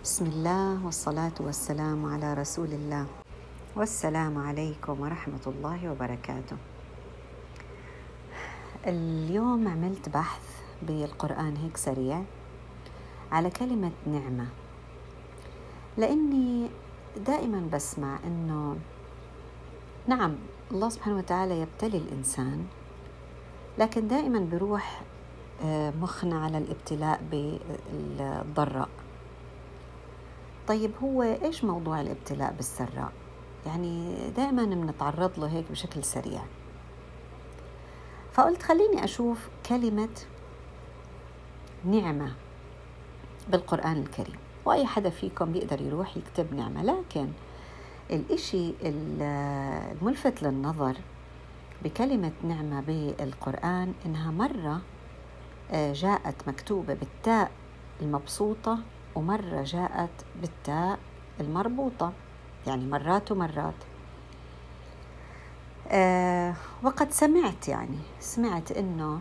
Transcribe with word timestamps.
بسم 0.00 0.26
الله 0.26 0.80
والصلاة 0.80 1.36
والسلام 1.40 2.00
على 2.06 2.34
رسول 2.34 2.72
الله. 2.72 3.06
والسلام 3.76 4.38
عليكم 4.38 5.00
ورحمة 5.00 5.44
الله 5.46 5.92
وبركاته. 5.92 6.56
اليوم 8.86 9.68
عملت 9.68 10.08
بحث 10.08 10.44
بالقرآن 10.82 11.56
هيك 11.56 11.76
سريع 11.76 12.22
على 13.32 13.50
كلمة 13.50 13.92
نعمة. 14.06 14.46
لأني 16.00 16.70
دائما 17.20 17.68
بسمع 17.72 18.18
أنه 18.24 18.76
نعم 20.08 20.32
الله 20.72 20.88
سبحانه 20.88 21.16
وتعالى 21.18 21.60
يبتلي 21.60 21.98
الإنسان 21.98 22.64
لكن 23.78 24.08
دائما 24.08 24.48
بروح 24.52 25.02
آه، 25.64 25.92
مخنا 26.00 26.44
على 26.44 26.58
الابتلاء 26.58 27.20
بالضراء. 27.30 28.88
طيب 30.70 30.90
هو 31.02 31.22
إيش 31.22 31.64
موضوع 31.64 32.00
الابتلاء 32.00 32.52
بالسراء؟ 32.52 33.12
يعني 33.66 34.16
دائما 34.36 34.64
بنتعرض 34.64 35.40
له 35.40 35.46
هيك 35.46 35.64
بشكل 35.70 36.04
سريع. 36.04 36.42
فقلت 38.32 38.62
خليني 38.62 39.04
أشوف 39.04 39.48
كلمة 39.68 40.08
نعمة 41.84 42.32
بالقرآن 43.48 43.96
الكريم 43.96 44.36
وأي 44.64 44.86
حدا 44.86 45.10
فيكم 45.10 45.52
بيقدر 45.52 45.80
يروح 45.80 46.16
يكتب 46.16 46.54
نعمة 46.54 46.82
لكن 46.82 47.28
الإشي 48.10 48.72
الملفت 48.82 50.42
للنظر 50.42 50.96
بكلمة 51.84 52.32
نعمة 52.44 52.80
بالقرآن 52.80 53.94
إنها 54.06 54.30
مرة 54.30 54.80
آه، 55.70 55.92
جاءت 55.92 56.48
مكتوبة 56.48 56.94
بالتاء 56.94 57.50
المبسوطة 58.02 58.78
ومرة 59.14 59.62
جاءت 59.62 60.10
بالتاء 60.40 60.98
المربوطة 61.40 62.12
يعني 62.66 62.86
مرات 62.86 63.32
ومرات. 63.32 63.74
آه 65.88 66.54
وقد 66.82 67.10
سمعت 67.10 67.68
يعني 67.68 67.98
سمعت 68.20 68.72
إنه 68.72 69.20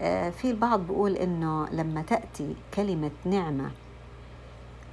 آه 0.00 0.30
في 0.30 0.50
البعض 0.50 0.80
بيقول 0.80 1.16
إنه 1.16 1.68
لما 1.68 2.02
تأتي 2.02 2.54
كلمة 2.74 3.10
نعمة 3.24 3.70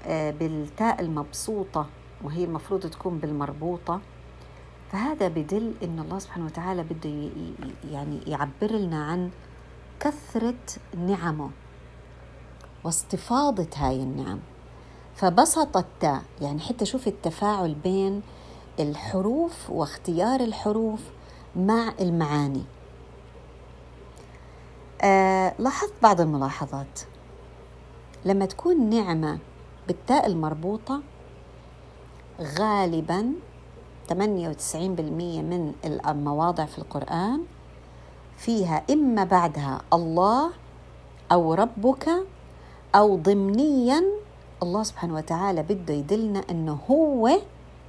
آه 0.05 0.31
بالتاء 0.31 1.01
المبسوطة 1.01 1.87
وهي 2.23 2.43
المفروض 2.43 2.79
تكون 2.89 3.17
بالمربوطة 3.17 4.01
فهذا 4.91 5.27
بدل 5.27 5.73
ان 5.83 5.99
الله 5.99 6.19
سبحانه 6.19 6.45
وتعالى 6.45 6.83
بده 6.83 7.29
يعني 7.91 8.19
يعبر 8.27 8.71
لنا 8.71 9.05
عن 9.05 9.29
كثرة 9.99 10.53
نعمه. 10.97 11.49
واستفاضة 12.85 13.67
هاي 13.75 14.03
النعم. 14.03 14.39
فبسط 15.15 15.77
التاء 15.77 16.21
يعني 16.41 16.59
حتى 16.59 16.85
شوف 16.85 17.07
التفاعل 17.07 17.73
بين 17.73 18.21
الحروف 18.79 19.69
واختيار 19.69 20.39
الحروف 20.39 20.99
مع 21.55 21.93
المعاني. 22.01 22.63
آه 25.01 25.53
لاحظت 25.59 25.93
بعض 26.03 26.21
الملاحظات. 26.21 26.99
لما 28.25 28.45
تكون 28.45 28.89
نعمة 28.89 29.39
بالتاء 29.87 30.27
المربوطة 30.27 31.01
غالبا 32.41 33.33
98% 34.09 34.15
من 35.41 35.73
المواضع 35.85 36.65
في 36.65 36.77
القرآن 36.77 37.41
فيها 38.37 38.83
إما 38.91 39.23
بعدها 39.23 39.81
الله 39.93 40.51
أو 41.31 41.53
ربك 41.53 42.09
أو 42.95 43.17
ضمنيا 43.17 44.03
الله 44.63 44.83
سبحانه 44.83 45.15
وتعالى 45.15 45.63
بده 45.63 45.93
يدلنا 45.93 46.41
أنه 46.51 46.79
هو 46.91 47.29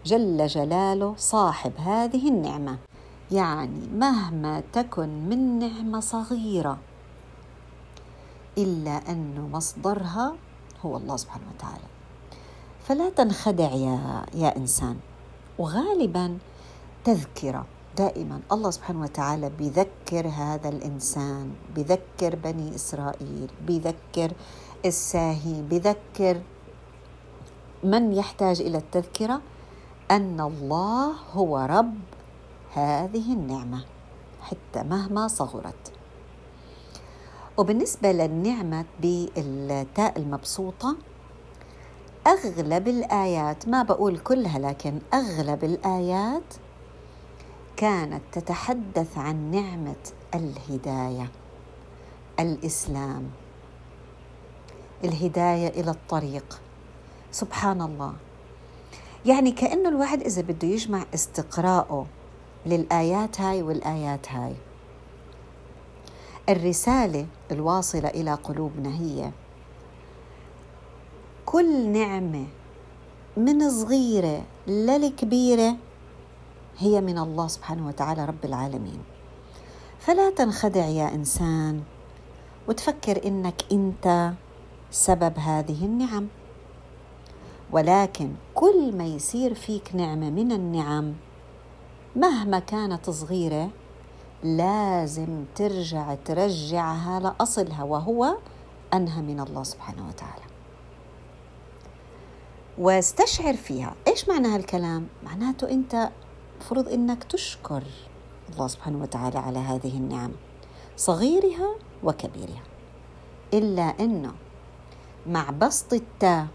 جل 0.05 0.47
جلاله 0.47 1.15
صاحب 1.17 1.73
هذه 1.79 2.29
النعمة. 2.29 2.79
يعني 3.31 3.87
مهما 3.95 4.63
تكن 4.73 5.09
من 5.29 5.59
نعمة 5.59 6.01
صغيرة 6.01 6.79
إلا 8.59 9.11
أنه 9.11 9.49
مصدرها 9.53 10.35
هو 10.83 10.97
الله 10.97 11.17
سبحانه 11.17 11.47
وتعالى. 11.55 11.89
فلا 12.83 13.11
تنخدع 13.11 13.71
يا, 13.71 14.27
يا 14.35 14.57
إنسان. 14.57 14.97
وغالبا 15.59 16.39
تذكرة 17.05 17.67
دائما 17.97 18.41
الله 18.53 18.71
سبحانه 18.71 19.01
وتعالى 19.03 19.51
بذكر 19.59 20.29
هذا 20.29 20.69
الإنسان 20.69 21.51
بذكر 21.77 22.37
بني 22.37 22.75
إسرائيل 22.75 23.49
بذكر 23.69 24.33
الساهي. 24.89 25.63
بذكر 25.63 26.41
من 27.85 28.13
يحتاج 28.13 28.61
إلى 28.61 28.79
التذكرة؟ 28.79 29.41
أن 30.11 30.41
الله 30.41 31.13
هو 31.33 31.59
رب 31.59 31.95
هذه 32.75 33.33
النعمة 33.33 33.85
حتى 34.43 34.83
مهما 34.83 35.29
صغرت. 35.29 35.93
وبالنسبة 37.57 38.13
للنعمة 38.13 38.85
بالتاء 39.01 40.19
المبسوطة 40.19 40.97
أغلب 42.27 42.89
الآيات 42.89 43.69
ما 43.69 43.83
بقول 43.83 44.19
كلها 44.19 44.59
لكن 44.59 44.99
أغلب 45.15 45.65
الآيات 45.65 46.55
كانت 47.77 48.23
تتحدث 48.33 49.19
عن 49.19 49.51
نعمة 49.51 50.05
الهداية 50.35 51.31
الإسلام. 52.41 53.31
الهداية 55.05 55.69
إلى 55.69 55.91
الطريق. 55.91 56.61
سبحان 57.33 57.83
الله. 57.83 58.13
يعني 59.27 59.53
كانه 59.53 59.89
الواحد 59.89 60.23
إذا 60.23 60.43
بده 60.43 60.69
يجمع 60.69 61.05
استقراءه 61.15 62.07
للآيات 62.67 63.41
هاي 63.41 63.63
والآيات 63.63 64.33
هاي. 64.33 64.55
الرسالة 66.49 67.27
الواصلة 67.51 68.09
إلى 68.09 68.35
قلوبنا 68.35 68.95
هي 69.01 69.31
كل 71.47 71.89
نعمة 71.89 72.47
من 73.37 73.71
صغيرة 73.71 74.43
للكبيرة 74.67 75.77
هي 76.79 77.01
من 77.01 77.19
الله 77.19 77.47
سبحانه 77.49 77.89
وتعالى 77.89 78.25
رب 78.25 78.45
العالمين. 78.45 78.99
فلا 80.01 80.31
تنخدع 80.31 80.87
يا 80.87 81.15
إنسان 81.15 81.83
وتفكر 82.69 83.27
إنك 83.27 83.63
أنت 83.73 84.33
سبب 84.97 85.39
هذه 85.39 85.85
النعم. 85.85 86.27
ولكن 87.73 88.33
كل 88.55 88.97
ما 88.97 89.07
يصير 89.07 89.55
فيك 89.55 89.95
نعمة 89.95 90.31
من 90.31 90.53
النعم 90.53 91.15
مهما 92.17 92.59
كانت 92.59 93.11
صغيرة 93.11 93.71
لازم 94.43 95.45
ترجع 95.55 96.15
ترجعها 96.15 97.21
لأصلها 97.21 97.83
وهو 97.83 98.37
أنها 98.95 99.21
من 99.21 99.41
الله 99.41 99.63
سبحانه 99.63 100.09
وتعالى. 100.09 100.45
واستشعر 102.79 103.57
فيها. 103.57 103.95
إيش 104.09 104.29
معنى 104.29 104.49
هالكلام؟ 104.49 105.07
معناته 105.25 105.71
أنت 105.71 106.11
مفروض 106.61 106.89
إنك 106.89 107.25
تشكر 107.25 107.83
الله 108.53 108.69
سبحانه 108.69 109.03
وتعالى 109.03 109.39
على 109.39 109.59
هذه 109.59 109.97
النعم 109.97 110.33
صغيرها 110.97 111.75
وكبيرها. 112.05 112.63
إلا 113.55 113.83
إنه 113.83 114.33
مع 115.29 115.51
بسط 115.51 115.93
التاء. 115.93 116.47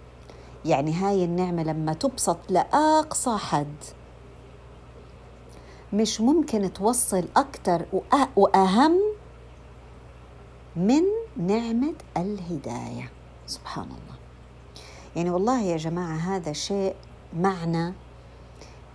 يعني 0.65 0.93
هاي 0.93 1.25
النعمة 1.25 1.63
لما 1.63 1.93
تبسط 1.93 2.37
لأقصى 2.49 3.37
حد. 3.37 3.75
مش 5.93 6.21
ممكن 6.21 6.73
توصل 6.73 7.27
أكتر 7.37 7.85
وأهم 8.35 8.99
من 10.75 11.01
نعمة 11.37 11.93
الهداية. 12.17 13.11
سبحان 13.47 13.85
الله. 13.85 14.17
يعني 15.15 15.29
والله 15.29 15.61
يا 15.61 15.77
جماعة 15.77 16.15
هذا 16.15 16.53
شيء 16.53 16.95
معنى 17.33 17.93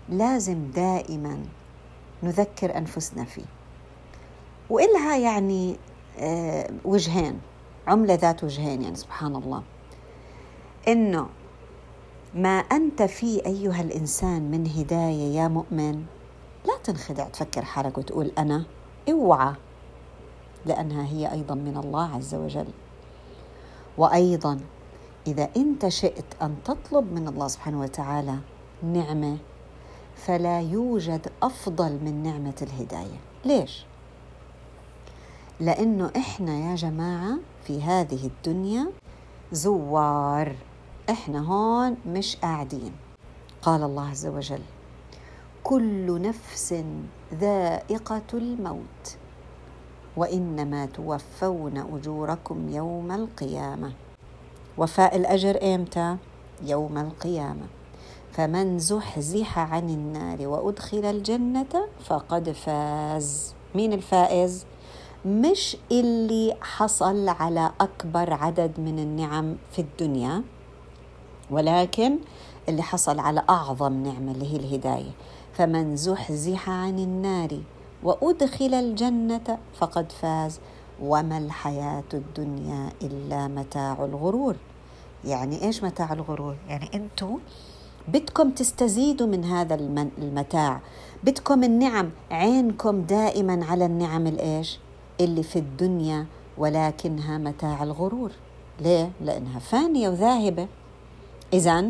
لازم 0.09 0.71
دائما 0.71 1.45
نذكر 2.23 2.79
أنفسنا 2.79 3.25
فيه. 3.25 3.45
وإلها 4.71 5.17
يعني 5.17 5.77
آه، 6.19 6.71
وجهين. 6.85 7.41
عملة 7.87 8.15
ذات 8.15 8.45
وجهين 8.45 8.83
يعني 8.83 8.97
سبحان 8.97 9.37
الله. 9.37 9.63
إنه 10.89 11.27
ما 12.35 12.59
أنت 12.59 13.03
فيه 13.03 13.47
أيها 13.47 13.83
الإنسان 13.83 14.51
من 14.51 14.67
هداية 14.67 15.37
يا 15.37 15.49
مؤمن 15.49 16.05
لا 16.67 16.77
تنخدع 16.85 17.25
تفكر 17.25 17.65
حالك 17.65 17.99
وتقول 17.99 18.31
أنا 18.39 18.65
إوعى 19.11 19.55
لأنها 20.67 21.07
هي 21.07 21.33
أيضا 21.33 21.55
من 21.55 21.77
الله 21.77 22.15
عز 22.17 22.35
وجل. 22.35 22.67
وأيضا 23.99 24.61
إذا 25.27 25.49
أنت 25.57 25.89
شئت 25.89 26.25
أن 26.43 26.57
تطلب 26.65 27.13
من 27.13 27.29
الله 27.29 27.49
سبحانه 27.49 27.81
وتعالى 27.81 28.39
نعمة 28.83 29.39
فلا 30.17 30.61
يوجد 30.61 31.29
أفضل 31.43 31.93
من 31.93 32.23
نعمة 32.23 32.55
الهداية. 32.63 33.21
ليش؟ 33.45 33.87
لأنه 35.61 36.11
إحنا 36.17 36.71
يا 36.71 36.75
جماعة 36.75 37.39
في 37.65 37.83
هذه 37.83 38.27
الدنيا 38.27 38.87
زوار. 39.53 40.57
إحنا 41.11 41.41
هون 41.41 41.97
مش 42.07 42.37
قاعدين. 42.37 42.93
قال 43.63 43.83
الله 43.83 44.09
عز 44.09 44.27
وجل 44.27 44.63
كل 45.65 46.23
نفس 46.23 46.85
ذائقة 47.35 48.23
الموت 48.35 49.17
وإنما 50.17 50.87
توفون 50.87 51.79
أجوركم 51.79 52.69
يوم 52.69 53.13
القيامة. 53.13 53.93
وفاء 54.79 55.17
الأجر 55.17 55.75
إمتى؟ 55.75 56.17
يوم 56.63 56.99
القيامة. 56.99 57.67
فمن 58.33 58.79
زحزح 58.79 59.59
عن 59.59 59.91
النار 59.91 60.49
وأدخل 60.49 61.05
الجنة 61.05 61.89
فقد 62.05 62.51
فاز. 62.51 63.55
مين 63.75 63.93
الفائز؟ 63.93 64.67
مش 65.27 65.77
اللي 65.93 66.57
حصل 66.61 67.29
على 67.29 67.73
أكبر 67.81 68.33
عدد 68.33 68.81
من 68.81 68.99
النعم 68.99 69.57
في 69.73 69.79
الدنيا. 69.79 70.43
ولكن 71.51 72.19
اللي 72.69 72.83
حصل 72.83 73.19
على 73.19 73.43
أعظم 73.51 73.93
نعمة 73.93 74.33
اللي 74.33 74.53
هي 74.53 74.57
الهداية 74.57 75.11
فمن 75.53 75.97
زحزح 75.97 76.71
عن 76.71 76.99
النار 76.99 77.61
وأدخل 78.03 78.75
الجنة 78.75 79.59
فقد 79.79 80.13
فاز 80.13 80.61
وما 81.03 81.39
الحياة 81.39 82.05
الدنيا 82.15 82.93
إلا 83.03 83.49
متاع 83.49 84.05
الغرور 84.05 84.57
يعني 85.25 85.63
إيش 85.65 85.85
متاع 85.85 86.13
الغرور؟ 86.13 86.57
يعني 86.69 86.91
أنتم 86.95 87.39
بدكم 88.09 88.51
تستزيدوا 88.51 89.27
من 89.27 89.45
هذا 89.45 89.75
المتاع 90.19 90.81
بدكم 91.25 91.65
النعم 91.65 92.11
عينكم 92.31 93.03
دائما 93.03 93.65
على 93.65 93.87
النعم 93.87 94.27
الإيش؟ 94.27 94.79
اللي 95.21 95.43
في 95.43 95.59
الدنيا 95.59 96.27
ولكنها 96.59 97.39
متاع 97.39 97.83
الغرور 97.83 98.33
ليه؟ 98.81 99.11
لأنها 99.21 99.59
فانية 99.59 100.09
وذاهبة 100.09 100.67
إذا 101.53 101.85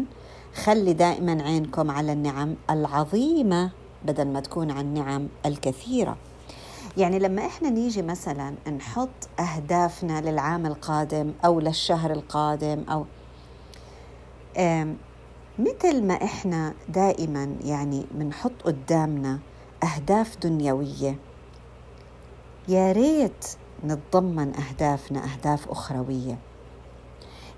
خلي 0.55 0.93
دائما 0.93 1.43
عينكم 1.43 1.91
على 1.91 2.13
النعم 2.13 2.55
العظيمة 2.71 3.71
بدل 4.05 4.29
ما 4.29 4.41
تكون 4.41 4.71
عن 4.71 4.81
النعم 4.81 5.29
الكثيرة. 5.47 6.17
يعني 6.97 7.19
لما 7.19 7.47
إحنا 7.47 7.71
نيجي 7.71 8.03
مثلا 8.03 8.55
نحط 8.77 9.29
أهدافنا 9.41 10.21
للعام 10.21 10.67
القادم 10.67 11.33
أو 11.45 11.61
للشهر 11.61 12.11
القادم 12.11 12.85
أو 12.91 13.05
مثل 15.59 16.03
ما 16.03 16.15
إحنا 16.15 16.75
دائما 16.89 17.57
يعني 17.65 18.07
بنحط 18.11 18.53
قدامنا 18.65 19.39
أهداف 19.83 20.37
دنيوية 20.39 21.19
يا 22.69 22.93
ريت 22.93 23.47
نتضمن 23.85 24.53
أهدافنا 24.57 25.25
أهداف 25.25 25.69
أخروية. 25.69 26.39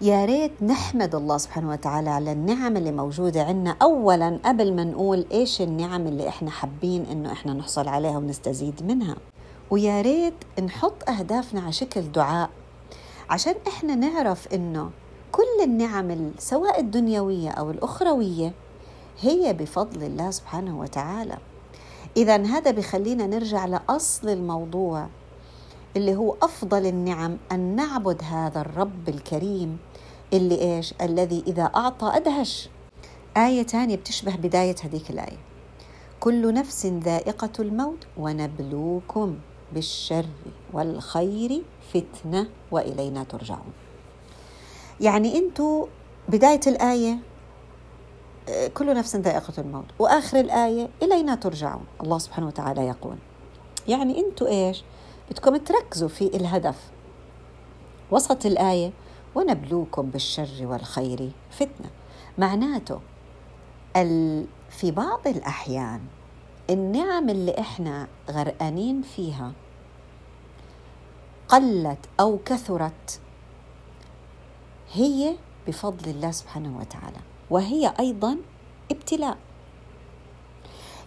يا 0.01 0.25
ريت 0.25 0.63
نحمد 0.63 1.15
الله 1.15 1.39
سبحانه 1.39 1.71
وتعالى 1.71 2.11
على 2.11 2.33
النعم 2.33 2.77
اللي 2.77 2.93
موجودة 2.93 3.43
عندنا 3.43 3.77
أولا 3.83 4.39
قبل 4.45 4.77
ما 4.77 4.85
نقول 4.85 5.27
إيش 5.33 5.63
النعم 5.63 6.07
اللي 6.07 6.29
إحنا 6.29 6.51
حابين 6.51 7.05
إنه 7.05 7.33
إحنا 7.33 7.53
نحصل 7.53 7.89
عليها 7.89 8.19
ونستزيد 8.19 8.87
منها. 8.87 9.17
ويا 9.71 10.03
ريت 10.03 10.35
نحط 10.63 11.11
أهدافنا 11.11 11.61
على 11.61 11.73
شكل 11.73 12.13
دعاء. 12.13 12.51
عشان 13.31 13.55
إحنا 13.69 13.95
نعرف 13.95 14.55
إنه 14.55 14.91
كل 15.33 15.65
النعم 15.65 16.31
سواء 16.39 16.81
الدنيوية 16.81 17.51
أو 17.51 17.71
الأخروية 17.71 18.53
هي 19.21 19.53
بفضل 19.53 20.03
الله 20.03 20.31
سبحانه 20.31 20.81
وتعالى. 20.81 21.39
إذا 22.17 22.37
هذا 22.37 22.71
بخلينا 22.71 23.27
نرجع 23.27 23.67
لأصل 23.67 24.29
الموضوع 24.29 25.07
اللي 25.97 26.17
هو 26.17 26.37
أفضل 26.43 26.87
النعم 26.87 27.37
أن 27.53 27.77
نعبد 27.77 28.23
هذا 28.25 28.61
الرب 28.61 29.09
الكريم. 29.09 29.79
اللي 30.33 30.77
إيش؟ 30.77 30.95
الذي 31.03 31.45
إذا 31.47 31.63
أعطى 31.63 32.13
أدهش. 32.15 32.69
آية 33.37 33.63
ثانية 33.63 33.97
بتشبه 33.97 34.37
بداية 34.37 34.77
هذيك 34.85 35.11
الآية. 35.11 35.39
كل 36.21 36.55
نفس 36.55 36.87
ذائقة 36.87 37.51
الموت 37.59 38.07
ونبلوكم 38.17 39.39
بالشر 39.73 40.27
والخير 40.73 41.63
فتنة 41.95 42.49
وإلينا 42.71 43.25
ترجعون. 43.25 43.73
يعني 45.01 45.39
أنتوا 45.39 45.87
بداية 46.29 46.61
الآية 46.67 47.19
كل 48.75 48.95
نفس 48.95 49.17
ذائقة 49.17 49.53
الموت. 49.59 49.85
وآخر 49.99 50.41
الآية 50.41 50.89
إلينا 51.03 51.35
ترجعون. 51.35 51.85
الله 52.03 52.19
سبحانه 52.19 52.47
وتعالى 52.47 52.87
يقول. 52.87 53.17
يعني 53.89 54.21
أنتوا 54.21 54.49
إيش؟ 54.49 54.85
بدكم 55.31 55.57
تركزوا 55.57 56.09
في 56.09 56.37
الهدف. 56.37 56.77
وسط 58.11 58.47
الآية 58.47 58.93
ونبلوكم 59.35 60.03
بالشر 60.11 60.67
والخير 60.67 61.31
فتنة. 61.51 61.91
معناته 62.39 63.01
في 64.71 64.91
بعض 64.91 65.27
الأحيان 65.29 66.01
النعم 66.71 67.29
اللي 67.29 67.59
إحنا 67.61 68.09
غرقانين 68.31 69.03
فيها 69.03 69.53
قلت 71.49 71.99
أو 72.21 72.39
كثرت 72.45 73.21
هي 74.93 75.37
بفضل 75.67 76.11
الله 76.11 76.31
سبحانه 76.31 76.79
وتعالى 76.79 77.19
وهي 77.51 77.95
أيضا 78.01 78.37
ابتلاء. 78.91 79.39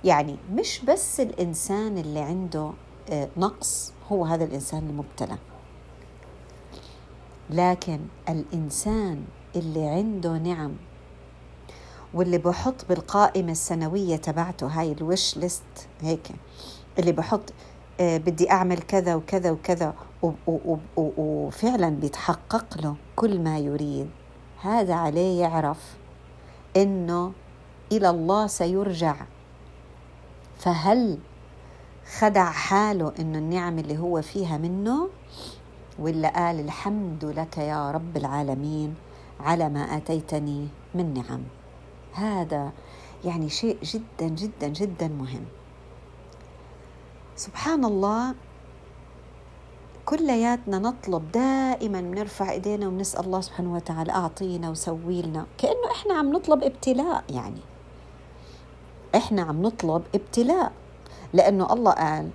يعني 0.04 0.36
مش 0.54 0.82
بس 0.88 1.20
الإنسان 1.20 1.98
اللي 1.98 2.20
عنده 2.20 2.72
آه، 3.10 3.30
نقص 3.38 3.94
هو 4.12 4.26
هذا 4.26 4.44
الإنسان 4.44 4.90
المبتلى. 4.90 5.38
لكن 7.52 8.00
الإنسان 8.30 9.24
اللي 9.56 9.88
عنده 9.88 10.38
نعم 10.38 10.72
واللي 12.14 12.38
بحط 12.38 12.86
بالقائمة 12.90 13.52
السنوية 13.52 14.16
تبعته 14.16 14.68
هاي 14.68 14.92
الوش 14.92 15.38
ليست 15.38 15.88
هيك 16.02 16.28
اللي 17.00 17.12
بحط 17.12 17.54
آه 18.00 18.18
بدي 18.18 18.52
أعمل 18.52 18.78
كذا 18.78 19.16
وكذا 19.16 19.52
وكذا 19.52 19.94
وفعلا 20.98 21.90
بيتحقق 21.90 22.82
له 22.82 22.96
كل 23.16 23.40
ما 23.40 23.60
يريد 23.60 24.10
هذا 24.62 24.94
عليه 24.94 25.42
يعرف 25.42 25.98
إنه 26.78 27.32
إلى 27.92 28.10
الله 28.10 28.48
سيرجع. 28.48 29.16
فهل 30.58 31.18
خدع 32.20 32.52
حاله 32.52 33.14
إنه 33.20 33.38
النعم 33.38 33.80
اللي 33.80 33.98
هو 33.98 34.22
فيها 34.22 34.58
منه؟ 34.58 35.10
ولا 36.00 36.30
قال 36.30 36.60
الحمد 36.60 37.26
لك 37.26 37.58
يا 37.58 37.92
رب 37.92 38.18
العالمين 38.18 38.96
على 39.40 39.70
ما 39.70 39.98
آتيتني 39.98 40.68
من 40.96 41.14
نعم. 41.14 41.42
هذا 42.14 42.72
يعني 43.26 43.50
شيء 43.50 43.78
جدا 43.84 44.28
جدا 44.28 44.68
جدا 44.68 45.08
مهم. 45.08 45.46
سبحان 47.36 47.86
الله 47.86 48.36
كلياتنا 50.06 50.80
نطلب 50.80 51.32
دائما 51.32 52.02
بنرفع 52.02 52.52
إيدينا 52.52 52.88
ونسأل 52.88 53.26
الله 53.26 53.42
سبحانه 53.42 53.74
وتعالى 53.74 54.12
أعطينا 54.12 54.70
وسوي 54.70 55.22
لنا 55.22 55.46
كأنه 55.58 55.92
إحنا 55.92 56.14
عم 56.14 56.34
نطلب 56.34 56.64
ابتلاء 56.64 57.24
يعني. 57.30 57.62
إحنا 59.16 59.42
عم 59.42 59.62
نطلب 59.62 60.04
ابتلاء. 60.16 60.72
لأنه 61.34 61.74
الله 61.74 61.92
قال 61.92 62.30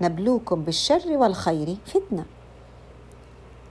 نبلوكم 0.00 0.62
بالشر 0.62 1.02
والخير 1.06 1.76
فتنة. 1.86 2.24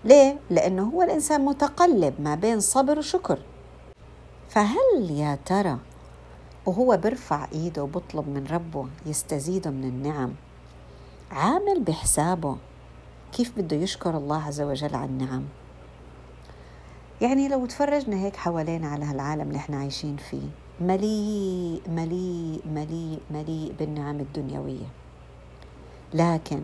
ليه؟ 0.05 0.39
لأنه 0.49 0.83
هو 0.83 1.01
الإنسان 1.03 1.45
متقلب 1.45 2.13
ما 2.21 2.35
بين 2.35 2.59
صبر 2.59 2.97
وشكر. 2.97 3.39
فهل 4.49 5.09
يا 5.11 5.37
ترى 5.45 5.77
وهو 6.65 6.97
برفع 6.97 7.47
إيده 7.51 7.83
وبطلب 7.83 8.27
من 8.27 8.47
ربه 8.51 8.87
يستزيده 9.05 9.71
من 9.71 9.83
النعم 9.83 10.33
عامل 11.31 11.83
بحسابه 11.83 12.57
كيف 13.31 13.57
بده 13.57 13.77
يشكر 13.77 14.17
الله 14.17 14.43
عز 14.43 14.61
وجل 14.61 14.95
على 14.95 15.05
النعم؟ 15.05 15.43
يعني 17.21 17.47
لو 17.47 17.65
تفرجنا 17.65 18.15
هيك 18.15 18.35
حوالينا 18.35 18.87
على 18.87 19.05
هالعالم 19.05 19.41
اللي 19.47 19.57
إحنا 19.57 19.77
عايشين 19.77 20.17
فيه 20.17 20.47
مليء 20.81 21.81
مليء 21.89 22.61
مليء 22.65 23.19
مليء 23.31 23.73
بالنعم 23.79 24.19
الدنيوية. 24.19 24.85
لكن 26.13 26.61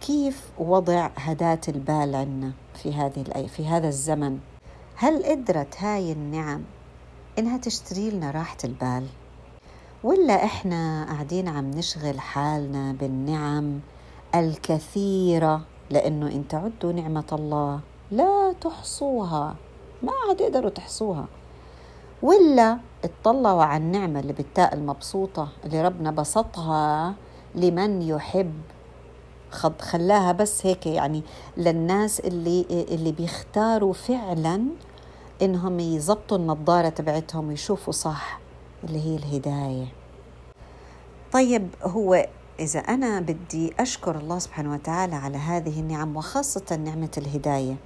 كيف 0.00 0.50
وضع 0.58 1.10
هداة 1.16 1.60
البال 1.68 2.14
عنا 2.14 2.52
في 2.74 2.94
هذه 2.94 3.46
في 3.46 3.66
هذا 3.66 3.88
الزمن؟ 3.88 4.38
هل 4.96 5.24
قدرت 5.24 5.82
هاي 5.82 6.12
النعم 6.12 6.62
إنها 7.38 7.58
تشتري 7.58 8.10
لنا 8.10 8.30
راحة 8.30 8.56
البال؟ 8.64 9.06
ولا 10.04 10.44
إحنا 10.44 11.04
قاعدين 11.04 11.48
عم 11.48 11.70
نشغل 11.70 12.20
حالنا 12.20 12.92
بالنعم 12.92 13.80
الكثيرة 14.34 15.60
لأنه 15.90 16.26
إن 16.26 16.48
تعدوا 16.48 16.92
نعمة 16.92 17.26
الله 17.32 17.80
لا 18.10 18.54
تحصوها 18.60 19.56
ما 20.02 20.12
عاد 20.28 20.40
يقدروا 20.40 20.70
تحصوها. 20.70 21.26
ولا 22.22 22.78
اطلعوا 23.04 23.62
على 23.62 23.84
النعمة 23.84 24.20
اللي 24.20 24.32
بالتاء 24.32 24.74
المبسوطة 24.74 25.48
اللي 25.64 25.82
ربنا 25.82 26.10
بسطها 26.10 27.14
لمن 27.54 28.02
يحب 28.02 28.52
خد 29.50 29.82
خلاها 29.82 30.32
بس 30.32 30.66
هيك 30.66 30.86
يعني 30.86 31.22
للناس 31.56 32.20
اللي 32.20 32.66
اللي 32.70 33.12
بيختاروا 33.12 33.92
فعلا 33.92 34.64
إنهم 35.42 35.80
يزبطوا 35.80 36.36
النظارة 36.36 36.88
تبعتهم 36.88 37.48
ويشوفوا 37.48 37.92
صح 37.92 38.40
اللي 38.84 39.00
هي 39.04 39.16
الهداية 39.16 39.86
طيب 41.32 41.68
هو 41.82 42.26
إذا 42.60 42.80
أنا 42.80 43.20
بدي 43.20 43.74
أشكر 43.80 44.18
الله 44.18 44.38
سبحانه 44.38 44.72
وتعالى 44.72 45.16
على 45.16 45.36
هذه 45.38 45.80
النعم 45.80 46.16
وخاصة 46.16 46.76
نعمة 46.84 47.10
الهداية 47.18 47.76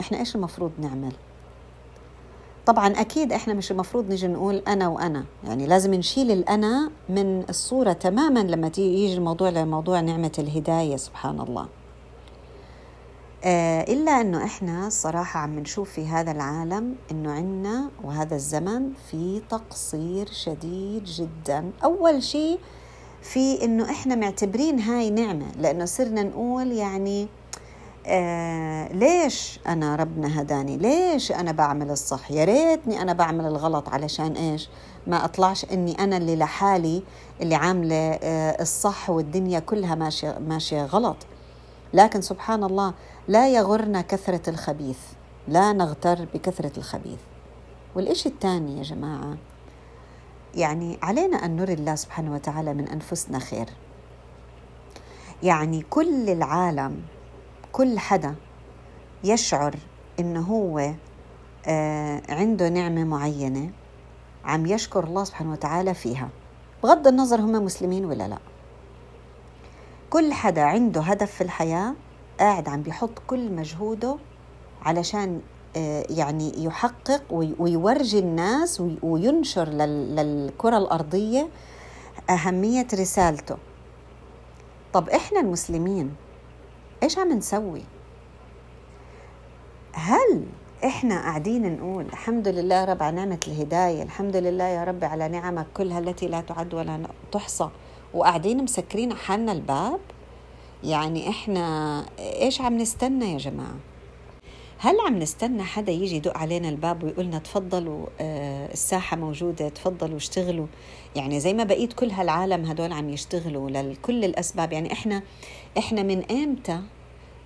إحنا 0.00 0.18
إيش 0.18 0.36
المفروض 0.36 0.72
نعمل؟ 0.78 1.12
طبعا 2.68 2.88
أكيد 2.88 3.32
إحنا 3.32 3.54
مش 3.54 3.70
المفروض 3.70 4.12
نجي 4.12 4.26
نقول 4.26 4.62
أنا 4.68 4.88
وأنا. 4.88 5.24
يعني 5.44 5.66
لازم 5.66 5.94
نشيل 5.94 6.30
الأنا 6.30 6.90
من 7.08 7.44
الصورة 7.48 7.92
تماما 7.92 8.40
لما 8.40 8.66
يجي 8.66 9.14
الموضوع 9.14 9.48
لموضوع 9.48 10.00
نعمة 10.00 10.32
الهداية 10.38 10.96
سبحان 10.96 11.40
الله. 11.40 11.68
آه، 13.44 13.80
إلا 13.80 14.20
أنه 14.20 14.44
إحنا 14.44 14.88
صراحة 14.88 15.40
عم 15.40 15.58
نشوف 15.58 15.90
في 15.90 16.06
هذا 16.06 16.30
العالم 16.30 16.94
أنه 17.10 17.32
عنا 17.32 17.90
وهذا 18.04 18.36
الزمن 18.36 18.92
في 19.10 19.42
تقصير 19.50 20.28
شديد 20.32 21.04
جدا. 21.04 21.70
أول 21.84 22.22
شيء 22.22 22.58
في 23.22 23.64
أنه 23.64 23.90
إحنا 23.90 24.14
معتبرين 24.14 24.80
هاي 24.80 25.10
نعمة 25.10 25.46
لأنه 25.58 25.84
صرنا 25.84 26.22
نقول 26.22 26.72
يعني 26.72 27.28
آه 28.08 28.92
ليش 28.92 29.60
أنا 29.66 29.96
ربنا 29.96 30.40
هداني؟ 30.40 30.76
ليش 30.76 31.32
أنا 31.32 31.52
بعمل 31.52 31.90
الصح؟ 31.90 32.30
يا 32.30 32.44
ريتني 32.44 33.02
أنا 33.02 33.12
بعمل 33.12 33.46
الغلط 33.46 33.88
علشان 33.88 34.32
إيش؟ 34.32 34.68
ما 35.06 35.24
أطلعش 35.24 35.64
أني 35.64 35.98
أنا 36.04 36.16
اللي 36.16 36.36
لحالي 36.36 37.02
اللي 37.40 37.54
عاملة 37.54 37.94
آه 38.22 38.62
الصح 38.62 39.10
والدنيا 39.10 39.58
كلها 39.58 39.94
ماشية, 39.94 40.38
ماشية 40.38 40.84
غلط. 40.84 41.16
لكن 41.94 42.20
سبحان 42.20 42.64
الله 42.64 42.94
لا 43.28 43.48
يغرنا 43.48 44.00
كثرة 44.00 44.50
الخبيث 44.50 44.98
لا 45.48 45.72
نغتر 45.72 46.26
بكثرة 46.34 46.72
الخبيث. 46.78 47.18
والإشي 47.94 48.28
الثاني 48.28 48.78
يا 48.78 48.82
جماعة 48.82 49.36
يعني 50.54 50.98
علينا 51.02 51.44
أن 51.44 51.56
نري 51.56 51.72
الله 51.72 51.94
سبحانه 51.94 52.34
وتعالى 52.34 52.74
من 52.74 52.88
أنفسنا 52.88 53.38
خير. 53.38 53.66
يعني 55.42 55.84
كل 55.90 56.30
العالم 56.30 57.02
كل 57.72 57.98
حدا 57.98 58.34
يشعر 59.24 59.74
انه 60.20 60.40
هو 60.40 60.92
آه، 61.66 62.22
عنده 62.28 62.68
نعمة 62.68 63.04
معينة 63.04 63.70
عم 64.44 64.66
يشكر 64.66 65.04
الله 65.04 65.24
سبحانه 65.24 65.52
وتعالى 65.52 65.94
فيها 65.94 66.28
بغض 66.82 67.06
النظر 67.06 67.40
هم 67.40 67.64
مسلمين 67.64 68.04
ولا 68.04 68.28
لا. 68.28 68.38
كل 70.10 70.32
حدا 70.32 70.62
عنده 70.62 71.00
هدف 71.00 71.30
في 71.30 71.40
الحياة 71.40 71.94
قاعد 72.40 72.68
عم 72.68 72.82
بيحط 72.82 73.18
كل 73.26 73.52
مجهوده 73.52 74.16
علشان 74.82 75.40
آه، 75.76 76.04
يعني 76.10 76.64
يحقق 76.64 77.22
ويورجي 77.30 78.18
الناس 78.18 78.82
وينشر 79.02 79.68
للكرة 79.68 80.78
الأرضية 80.78 81.48
أهمية 82.30 82.86
رسالته. 82.94 83.56
طب 84.92 85.08
إحنا 85.08 85.40
المسلمين 85.40 86.14
إيش 87.02 87.18
عم 87.18 87.32
نسوي؟ 87.32 87.82
هل 89.92 90.44
إحنا 90.84 91.14
قاعدين 91.22 91.76
نقول 91.76 92.04
الحمد 92.04 92.48
لله 92.48 92.84
رب 92.84 93.02
على 93.02 93.16
نعمه 93.16 93.40
الهداية 93.48 94.02
الحمد 94.02 94.36
لله 94.36 94.64
يا 94.64 94.84
رب 94.84 95.04
على 95.04 95.28
نعمك 95.28 95.66
كلها 95.74 95.98
التي 95.98 96.26
لا 96.28 96.40
تعد 96.40 96.74
ولا 96.74 97.00
تحصى 97.32 97.68
وقاعدين 98.14 98.64
مسكرين 98.64 99.14
حالنا 99.14 99.52
الباب؟ 99.52 100.00
يعني 100.84 101.28
إحنا 101.28 102.04
إيش 102.18 102.60
عم 102.60 102.76
نستنى 102.76 103.32
يا 103.32 103.38
جماعة؟ 103.38 103.76
هل 104.80 104.96
عم 105.06 105.18
نستنى 105.18 105.62
حدا 105.62 105.92
يجي 105.92 106.16
يدق 106.16 106.38
علينا 106.38 106.68
الباب 106.68 107.04
ويقول 107.04 107.24
لنا 107.24 107.38
تفضلوا 107.38 108.06
آه، 108.20 108.72
الساحة 108.72 109.16
موجودة 109.16 109.68
تفضلوا 109.68 110.16
اشتغلوا؟ 110.16 110.66
يعني 111.16 111.40
زي 111.40 111.54
ما 111.54 111.64
بقيت 111.64 111.92
كل 111.92 112.10
هالعالم 112.10 112.64
هدول 112.64 112.92
عم 112.92 113.08
يشتغلوا 113.08 113.70
لكل 113.70 114.24
الأسباب. 114.24 114.72
يعني 114.72 114.92
إحنا 114.92 115.22
إحنا 115.78 116.02
من 116.02 116.32
إمتى 116.32 116.80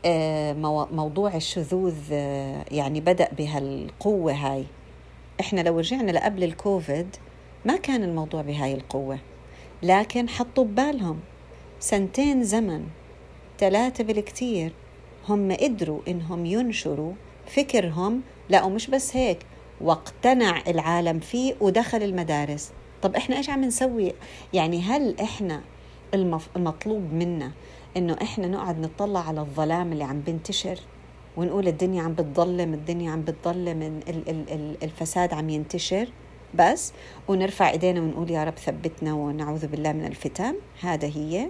آه، 0.05 0.53
موضوع 0.93 1.37
الشذوذ 1.37 1.97
آه، 2.13 2.65
يعني 2.71 3.01
بدأ 3.01 3.29
بهالقوة 3.39 4.33
هاي؟ 4.33 4.65
إحنا 5.41 5.61
لو 5.61 5.79
رجعنا 5.79 6.11
لقبل 6.13 6.45
الكوفيد 6.45 7.17
ما 7.65 7.77
كان 7.77 8.03
الموضوع 8.03 8.43
بهاي 8.43 8.75
القوة 8.75 9.19
لكن 9.83 10.29
حطوا 10.29 10.65
ببالهم 10.65 11.21
سنتين 11.81 12.45
زمن 12.45 12.87
ثلاثة 13.59 14.05
بالكتير. 14.05 14.73
هم 15.29 15.53
قدروا 15.53 16.01
إنهم 16.09 16.47
ينشروا 16.47 17.13
فكرهم. 17.47 18.21
لا 18.49 18.65
ومش 18.65 18.87
بس 18.87 19.17
هيك 19.17 19.39
واقتنع 19.81 20.63
العالم 20.69 21.21
فيه 21.21 21.55
ودخل 21.61 22.03
المدارس. 22.03 22.73
طب 23.03 23.17
إحنا 23.17 23.37
إيش 23.37 23.51
عم 23.51 23.65
نسوي؟ 23.65 24.13
يعني 24.53 24.81
هل 24.81 25.21
إحنا 25.21 25.61
المطلوب 26.57 27.13
منا 27.13 27.53
إنه 27.97 28.17
إحنا 28.23 28.47
نقعد 28.47 28.81
نطلع 28.81 29.29
على 29.29 29.41
الظلام 29.41 29.93
اللي 29.93 30.05
عم 30.05 30.21
بنتشر 30.21 30.79
ونقول 31.37 31.69
الدنيا 31.69 32.03
عم 32.03 32.15
بتظلم 32.15 32.75
الدنيا 32.75 33.11
عم 33.11 33.23
بتظلم 33.23 34.01
الفساد 34.83 35.35
عم 35.35 35.51
ينتشر. 35.51 36.09
بس 36.55 36.93
ونرفع 37.29 37.71
إيدينا 37.71 38.01
ونقول 38.01 38.31
يا 38.31 38.45
رب 38.45 38.59
ثبتنا 38.59 39.15
ونعوذ 39.15 39.67
بالله 39.67 39.93
من 39.93 40.05
الفتن. 40.07 40.55
هذا 40.81 41.09
هي. 41.09 41.49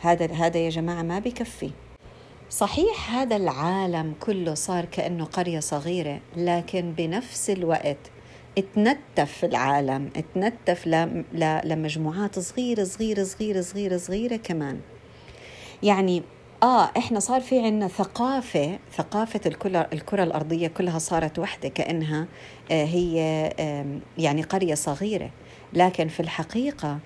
هذا 0.00 0.32
هذا 0.32 0.58
يا 0.58 0.70
جماعة 0.70 1.02
ما 1.02 1.18
بكفي. 1.18 1.70
صحيح 2.50 3.14
هذا 3.14 3.36
العالم 3.36 4.14
كله 4.20 4.54
صار 4.54 4.84
كأنه 4.84 5.24
قرية 5.24 5.60
صغيرة 5.60 6.20
لكن 6.36 6.92
بنفس 6.92 7.50
الوقت 7.50 7.96
اتنتف 8.58 9.44
العالم 9.44 10.10
اتنتف 10.16 10.86
لمجموعات 11.64 12.38
صغيرة 12.38 12.84
صغيرة 12.84 13.22
صغيرة 13.22 13.60
صغيرة 13.60 13.96
صغيرة 13.96 14.36
كمان. 14.36 14.80
يعني 15.82 16.22
آه 16.62 16.90
إحنا 16.96 17.20
صار 17.20 17.40
في 17.40 17.58
عنا 17.66 17.88
ثقافة 17.88 18.78
ثقافة 18.96 19.40
الكرة, 19.46 19.88
الكرة 19.92 20.22
الأرضية 20.22 20.68
كلها 20.68 20.98
صارت 20.98 21.38
وحدة 21.38 21.68
كأنها 21.68 22.26
آه 22.70 22.84
هي 22.84 23.16
يعني 24.18 24.42
قرية 24.42 24.74
صغيرة. 24.74 25.30
لكن 25.72 26.08
في 26.08 26.20
الحقيقة 26.20 26.98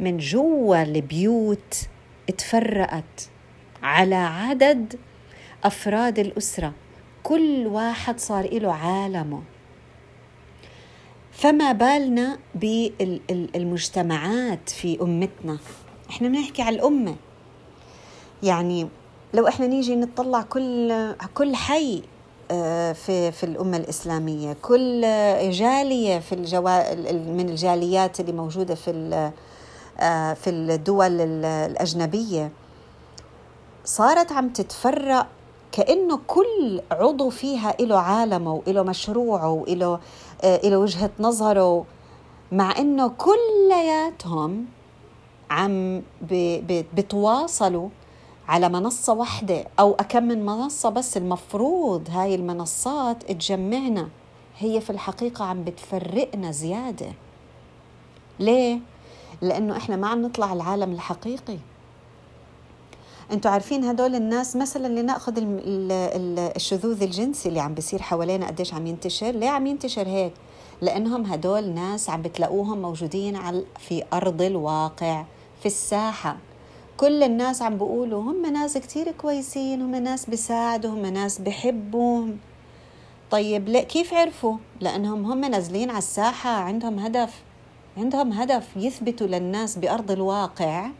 من 0.00 0.18
جوا 0.18 0.82
البيوت 0.82 1.74
اتفرقت 2.28 3.30
على 3.82 4.14
عدد 4.14 4.98
أفراد 5.64 6.18
الأسرة. 6.18 6.72
كل 7.22 7.66
واحد 7.66 8.20
صار 8.20 8.58
له 8.58 8.72
عالمه. 8.72 9.42
فما 11.32 11.72
بالنا 11.72 12.38
بالمجتمعات 12.54 14.68
في 14.68 15.02
أمتنا. 15.02 15.58
إحنا 16.10 16.28
بنحكي 16.28 16.62
على 16.62 16.76
الأمة. 16.76 17.16
يعني 18.42 18.88
لو 19.34 19.48
إحنا 19.48 19.66
نيجي 19.66 19.96
نطلع 19.96 20.42
كل 20.42 20.92
كل 21.34 21.56
حي 21.56 22.02
آه، 22.50 22.92
في 22.92 23.32
في 23.32 23.44
الأمة 23.44 23.76
الإسلامية 23.76 24.56
كل 24.62 25.00
جالية 25.50 26.18
في 26.18 26.34
الجوا 26.34 26.94
من 27.12 27.48
الجاليات 27.48 28.20
اللي 28.20 28.32
موجودة 28.32 28.74
في 28.74 28.90
آه، 30.00 30.34
في 30.34 30.50
الدول 30.50 31.20
الأجنبية. 31.44 32.50
صارت 33.84 34.32
عم 34.32 34.48
تتفرق 34.48 35.26
كأنه 35.72 36.20
كل 36.26 36.80
عضو 36.90 37.30
فيها 37.30 37.76
له 37.80 37.98
عالمه 37.98 38.62
وله 38.66 38.82
مشروعه 38.82 39.50
وله 39.50 40.00
آه، 40.42 40.60
له 40.68 40.78
وجهة 40.78 41.10
نظره 41.20 41.84
مع 42.52 42.78
إنه 42.78 43.08
كلياتهم 43.08 44.66
عم 45.50 46.02
بتواصلوا 46.94 47.88
على 48.48 48.68
منصة 48.68 49.12
واحدة 49.12 49.64
أو 49.80 49.94
أكم 49.94 50.22
من 50.22 50.46
منصة 50.46 50.88
بس. 50.88 51.16
المفروض 51.16 52.08
هاي 52.10 52.34
المنصات 52.34 53.22
تجمعنا. 53.22 54.08
هي 54.58 54.80
في 54.80 54.90
الحقيقة 54.90 55.44
عم 55.44 55.64
بتفرقنا 55.64 56.50
زيادة. 56.50 57.12
ليه؟ 58.38 58.80
لأنه 59.42 59.76
إحنا 59.76 59.96
ما 59.96 60.08
عم 60.08 60.22
نطلع 60.22 60.52
العالم 60.52 60.92
الحقيقي. 60.92 61.58
أنتوا 63.32 63.50
عارفين 63.50 63.84
هدول 63.84 64.14
الناس 64.14 64.56
مثلا 64.56 65.00
لنأخذ 65.00 65.32
الشذوذ 66.56 67.02
الجنسي 67.02 67.48
اللي 67.48 67.60
عم 67.60 67.74
بيصير 67.74 68.02
حوالينا 68.02 68.46
قديش 68.46 68.74
عم 68.74 68.86
ينتشر. 68.86 69.30
ليه 69.30 69.48
عم 69.48 69.66
ينتشر 69.66 70.08
هيك؟ 70.08 70.32
لأنهم 70.80 71.26
هدول 71.26 71.68
ناس 71.68 72.10
عم 72.10 72.22
بتلاقوهم 72.22 72.82
موجودين 72.82 73.36
على 73.36 73.64
في 73.78 74.02
أرض 74.12 74.42
الواقع 74.42 75.24
في 75.60 75.66
الساحة. 75.66 76.36
كل 76.96 77.22
الناس 77.22 77.62
عم 77.62 77.74
بيقولوا 77.78 78.22
هم 78.22 78.46
ناس 78.46 78.78
كتير 78.78 79.12
كويسين 79.12 79.82
هم 79.82 79.94
ناس 79.94 80.30
بيساعدوا 80.30 80.90
هم 80.90 81.06
ناس 81.06 81.38
بحبوا 81.38 82.26
طيب 83.30 83.68
لأ 83.68 83.82
كيف 83.82 84.14
عرفوا؟ 84.14 84.56
لأنهم 84.80 85.32
هم 85.32 85.44
نازلين 85.44 85.90
على 85.90 85.98
الساحة 85.98 86.50
عندهم 86.50 86.98
هدف 86.98 87.42
عندهم 87.96 88.32
هدف 88.32 88.76
يثبتوا 88.76 89.26
للناس 89.26 89.78
بأرض 89.78 90.10
الواقع 90.10 90.90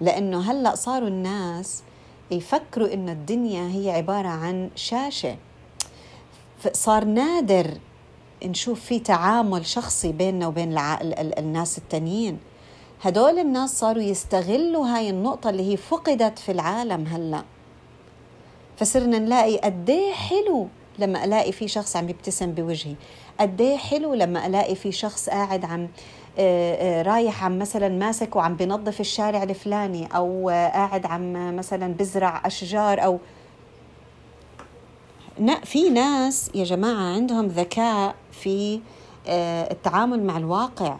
لأنه 0.00 0.50
هلأ 0.50 0.74
صاروا 0.74 1.08
الناس 1.08 1.82
يفكروا 2.30 2.94
إنه 2.94 3.12
الدنيا 3.12 3.68
هي 3.68 3.90
عبارة 3.90 4.28
عن 4.28 4.70
شاشة. 4.74 5.36
صار 6.72 7.04
نادر 7.04 7.70
نشوف 8.44 8.80
في 8.80 8.98
تعامل 8.98 9.66
شخصي 9.66 10.12
بيننا 10.12 10.46
وبين 10.46 10.72
الع... 10.72 11.00
الناس 11.38 11.78
التانيين. 11.78 12.38
هدول 13.02 13.38
الناس 13.38 13.78
صاروا 13.78 14.02
يستغلوا 14.02 14.86
هاي 14.86 15.10
النقطة 15.10 15.50
اللي 15.50 15.72
هي 15.72 15.76
فقدت 15.76 16.38
في 16.38 16.52
العالم 16.52 17.06
هلأ. 17.06 17.44
فصرنا 18.76 19.18
نلاقي 19.18 19.58
قديه 19.58 20.12
حلو 20.12 20.68
لما 20.98 21.24
ألاقي 21.24 21.52
في 21.52 21.68
شخص 21.68 21.96
عم 21.96 22.08
يبتسم 22.08 22.52
بوجهي. 22.52 22.94
قد 23.40 23.60
إيه 23.60 23.76
حلو 23.76 24.14
لما 24.14 24.46
ألاقي 24.46 24.74
في 24.74 24.92
شخص 24.92 25.28
قاعد 25.28 25.64
عم 25.64 25.88
آه، 26.38 27.00
آه، 27.00 27.02
رايح 27.02 27.44
عم 27.44 27.58
مثلا 27.58 27.88
ماسك 27.88 28.36
وعم 28.36 28.56
بنظف 28.56 29.00
الشارع 29.00 29.42
الفلاني 29.42 30.06
أو 30.16 30.50
آه، 30.50 30.68
قاعد 30.68 31.06
عم 31.06 31.56
مثلا 31.56 31.94
بزرع 31.94 32.42
أشجار 32.46 33.04
أو 33.04 33.18
في 35.64 35.90
ناس 35.90 36.50
يا 36.54 36.64
جماعة 36.64 37.14
عندهم 37.14 37.46
ذكاء 37.46 38.14
في 38.32 38.80
التعامل 39.70 40.22
مع 40.22 40.36
الواقع. 40.36 40.96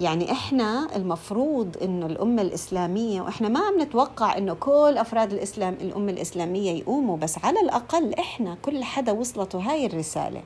يعني 0.00 0.32
إحنا 0.32 0.96
المفروض 0.96 1.76
إنه 1.82 2.06
الأمة 2.06 2.42
الإسلامية 2.42 3.20
وإحنا 3.22 3.48
ما 3.48 3.60
عم 3.60 3.80
نتوقع 3.80 4.38
إنه 4.38 4.54
كل 4.54 4.94
أفراد 4.98 5.32
الإسلام 5.32 5.76
الأمة 5.80 6.12
الإسلامية 6.12 6.70
يقوموا 6.70 7.16
بس 7.16 7.38
على 7.44 7.60
الأقل 7.60 8.14
إحنا 8.14 8.56
كل 8.62 8.84
حدا 8.84 9.12
وصلته 9.12 9.58
هاي 9.58 9.86
الرسالة. 9.86 10.42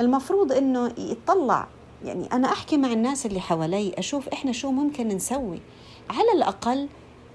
المفروض 0.00 0.52
إنه 0.52 0.92
يطلع 0.98 1.66
يعني 2.04 2.32
أنا 2.32 2.52
أحكي 2.52 2.76
مع 2.76 2.92
الناس 2.92 3.26
اللي 3.26 3.40
حوالي 3.40 3.94
أشوف 3.98 4.28
إحنا 4.28 4.52
شو 4.52 4.70
ممكن 4.70 5.08
نسوي. 5.08 5.60
على 6.10 6.32
الأقل 6.34 6.88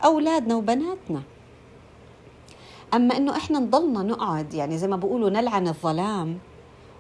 أولادنا 0.06 0.56
وبناتنا. 0.56 1.22
أما 2.94 3.18
إنه 3.18 3.38
إحنا 3.38 3.60
نضلنا 3.60 4.04
نقعد 4.04 4.54
يعني 4.54 4.78
زي 4.78 4.88
ما 4.88 4.96
بيقولوا 4.96 5.30
نلعن 5.30 5.68
الظلام 5.68 6.38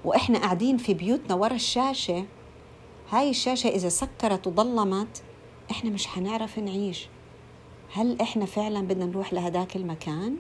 وإحنا 0.06 0.40
قاعدين 0.40 0.78
في 0.78 0.94
بيوتنا 0.94 1.36
ورا 1.36 1.54
الشاشة 1.54 2.26
هاي 3.12 3.30
الشاشة 3.30 3.68
إذا 3.68 3.90
سكرت 3.90 4.48
وظلمت 4.48 5.24
إحنا 5.72 5.90
مش 5.90 6.08
حنعرف 6.08 6.60
نعيش. 6.60 7.08
هل 7.94 8.22
إحنا 8.22 8.46
فعلا 8.46 8.82
بدنا 8.82 9.06
نروح 9.06 9.34
لهداك 9.34 9.76
المكان؟ 9.76 10.36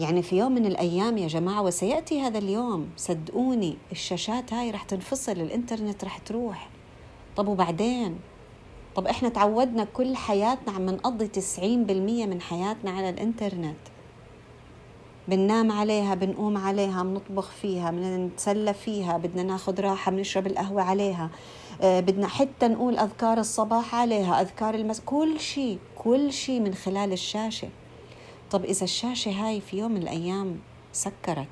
يعني 0.00 0.22
في 0.22 0.38
يوم 0.38 0.52
من 0.52 0.66
الأيام 0.66 1.18
يا 1.18 1.28
جماعة 1.28 1.62
وسيأتي 1.62 2.20
هذا 2.20 2.38
اليوم 2.38 2.88
صدقوني 2.96 3.76
الشاشات 3.92 4.52
هاي 4.52 4.70
رح 4.70 4.82
تنفصل 4.82 5.32
الإنترنت 5.32 6.04
رح 6.04 6.18
تروح. 6.18 6.68
طب 7.36 7.48
وبعدين؟ 7.48 8.18
طب 8.96 9.06
إحنا 9.06 9.28
تعودنا 9.28 9.84
كل 9.84 10.16
حياتنا 10.16 10.72
عم 10.72 10.86
نقضي 10.86 11.28
90% 11.28 11.60
من 12.26 12.40
حياتنا 12.40 12.90
على 12.90 13.08
الإنترنت. 13.08 13.76
بننام 15.28 15.72
عليها 15.72 16.14
بنقوم 16.14 16.56
عليها 16.56 17.02
بنطبخ 17.02 17.50
فيها 17.50 17.90
بنتسلى 17.90 18.74
فيها 18.74 19.16
بدنا 19.18 19.42
ناخذ 19.42 19.80
راحة 19.80 20.10
بنشرب 20.12 20.46
القهوة 20.46 20.82
عليها. 20.82 21.30
آه، 21.82 22.00
بدنا 22.00 22.28
حتى 22.28 22.68
نقول 22.68 22.98
أذكار 22.98 23.38
الصباح 23.38 23.94
عليها 23.94 24.40
أذكار 24.40 24.74
المس 24.74 25.00
كل 25.00 25.40
شيء 25.40 25.78
كل 25.98 26.32
شيء 26.32 26.60
من 26.60 26.74
خلال 26.74 27.12
الشاشة. 27.12 27.68
طب 28.50 28.64
إذا 28.64 28.84
الشاشة 28.84 29.30
هاي 29.30 29.60
في 29.60 29.78
يوم 29.78 29.92
من 29.92 30.02
الأيام 30.02 30.58
سكرت 30.92 31.48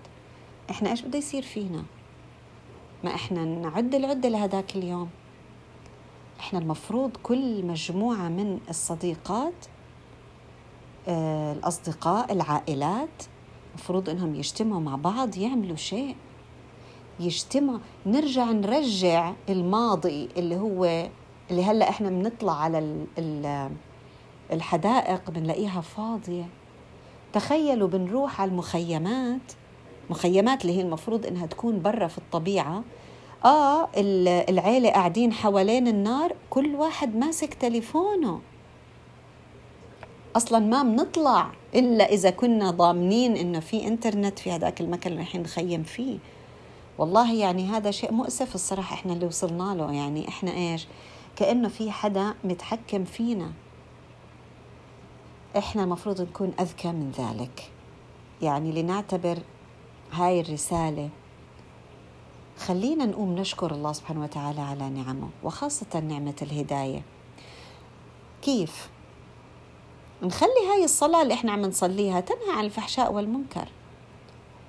إحنا 0.71 0.90
إيش 0.90 1.02
بده 1.02 1.19
يصير 1.19 1.43
فينا؟ 1.43 1.85
ما 3.04 3.14
إحنا 3.14 3.45
نعد 3.45 3.95
العدة 3.95 4.28
لهداك 4.28 4.76
اليوم. 4.76 5.09
إحنا 6.40 6.59
المفروض 6.59 7.16
كل 7.23 7.66
مجموعة 7.66 8.28
من 8.28 8.59
الصديقات 8.69 9.54
آه، 11.09 11.52
الأصدقاء 11.52 12.33
العائلات 12.33 13.23
المفروض 13.75 14.09
إنهم 14.09 14.35
يجتمعوا 14.35 14.81
مع 14.81 14.97
بعض 14.97 15.37
يعملوا 15.37 15.76
شيء. 15.76 16.16
يجتمع 17.21 17.78
نرجع 18.07 18.45
نرجع 18.45 19.32
الماضي 19.49 20.28
اللي 20.37 20.56
هو 20.56 21.08
اللي 21.50 21.65
هلأ 21.65 21.89
إحنا 21.89 22.08
بنطلع 22.10 22.52
على 22.52 23.04
الحدائق 24.52 25.30
بنلاقيها 25.30 25.80
فاضية. 25.80 26.49
تخيلوا 27.32 27.89
بنروح 27.89 28.41
على 28.41 28.50
المخيمات 28.50 29.52
مخيمات 30.10 30.63
اللي 30.63 30.76
هي 30.76 30.80
المفروض 30.80 31.26
إنها 31.26 31.47
تكون 31.47 31.82
برا 31.82 32.06
في 32.06 32.19
الطبيعة. 32.19 32.82
آه 33.45 33.89
العيلة 34.49 34.91
قاعدين 34.91 35.32
حوالين 35.32 35.89
النار 35.89 36.32
كل 36.50 36.75
واحد 36.75 37.17
ماسك 37.17 37.54
تليفونه. 37.54 38.41
أصلا 40.36 40.58
ما 40.58 40.82
بنطلع 40.82 41.50
إلا 41.75 42.04
إذا 42.12 42.30
كنا 42.30 42.70
ضامنين 42.70 43.36
إنه 43.36 43.60
في 43.60 43.86
إنترنت 43.86 44.38
في 44.38 44.52
هذاك 44.52 44.80
المكان 44.80 45.12
اللي 45.12 45.23
رايحين 45.23 45.42
نخيم 45.42 45.82
فيه. 45.82 46.18
والله 46.99 47.34
يعني 47.34 47.66
هذا 47.66 47.90
شيء 47.90 48.12
مؤسف 48.12 48.54
الصراحة 48.54 48.94
إحنا 48.94 49.12
اللي 49.12 49.26
وصلنا 49.26 49.75
له. 49.75 49.92
يعني 49.92 50.28
إحنا 50.28 50.50
إيش؟ 50.50 50.86
كأنه 51.36 51.68
في 51.68 51.90
حدا 51.90 52.34
متحكم 52.44 53.04
فينا. 53.04 53.52
إحنا 55.58 55.84
المفروض 55.84 56.20
نكون 56.20 56.52
أذكى 56.60 56.88
من 56.88 57.12
ذلك. 57.18 57.70
يعني 58.42 58.82
لنعتبر 58.82 59.38
هاي 60.12 60.40
الرسالة. 60.40 61.08
خلينا 62.58 63.06
نقوم 63.06 63.34
نشكر 63.34 63.75
الله 63.75 63.92
سبحانه 63.92 64.23
وتعالى 64.23 64.60
على 64.60 64.88
نعمه 64.88 65.28
وخاصة 65.42 66.00
نعمة 66.00 66.34
الهداية. 66.42 67.02
كيف؟ 68.42 68.94
نخلي 70.25 70.67
هاي 70.73 70.84
الصلاة 70.84 71.23
اللي 71.23 71.34
إحنا 71.34 71.52
عم 71.52 71.63
نصليها 71.63 72.21
تنهى 72.21 72.52
عن 72.58 72.65
الفحشاء 72.65 73.13
والمنكر. 73.13 73.69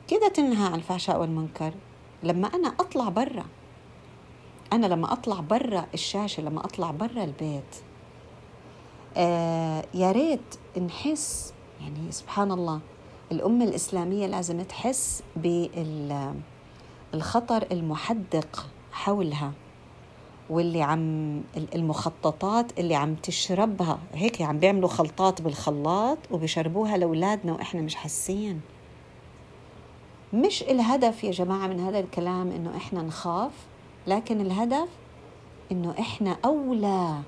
كذا 0.07 0.27
تنهى 0.27 0.65
عن 0.65 0.75
الفحشاء 0.75 1.21
والمنكر. 1.21 1.73
لما 2.23 2.47
أنا 2.47 2.67
أطلع 2.67 3.09
برا 3.09 3.45
أنا 4.73 4.85
لما 4.85 5.13
أطلع 5.13 5.39
برا 5.39 5.85
الشاشة 5.93 6.43
لما 6.43 6.65
أطلع 6.65 6.91
برا 6.91 7.23
البيت 7.23 7.75
آه 9.17 9.85
يا 9.93 10.11
ريت 10.11 10.55
نحس 10.81 11.53
يعني 11.81 12.11
سبحان 12.11 12.51
الله 12.51 12.79
الأمة 13.31 13.65
الإسلامية 13.65 14.27
لازم 14.27 14.61
تحس 14.61 15.23
بالخطر 17.13 17.67
المحدق 17.71 18.65
حولها. 18.91 19.51
واللي 20.49 20.81
عم 20.81 21.41
المخططات 21.75 22.79
اللي 22.79 22.95
عم 22.95 23.15
تشربها. 23.15 23.99
هيك 24.13 24.41
عم 24.41 24.59
بيعملوا 24.59 24.89
خلطات 24.89 25.41
بالخلاط 25.41 26.17
وبيشربوها 26.31 26.97
لأولادنا 26.97 27.53
وإحنا 27.53 27.81
مش 27.81 27.95
حاسين. 27.95 28.61
مش 30.33 30.63
الهدف 30.63 31.23
يا 31.23 31.31
جماعة 31.31 31.67
من 31.67 31.79
هذا 31.79 31.99
الكلام 31.99 32.51
إنه 32.51 32.77
إحنا 32.77 33.01
نخاف 33.01 33.51
لكن 34.07 34.41
الهدف 34.41 34.89
إنه 35.71 35.95
إحنا 35.99 36.37
أولى 36.45 37.21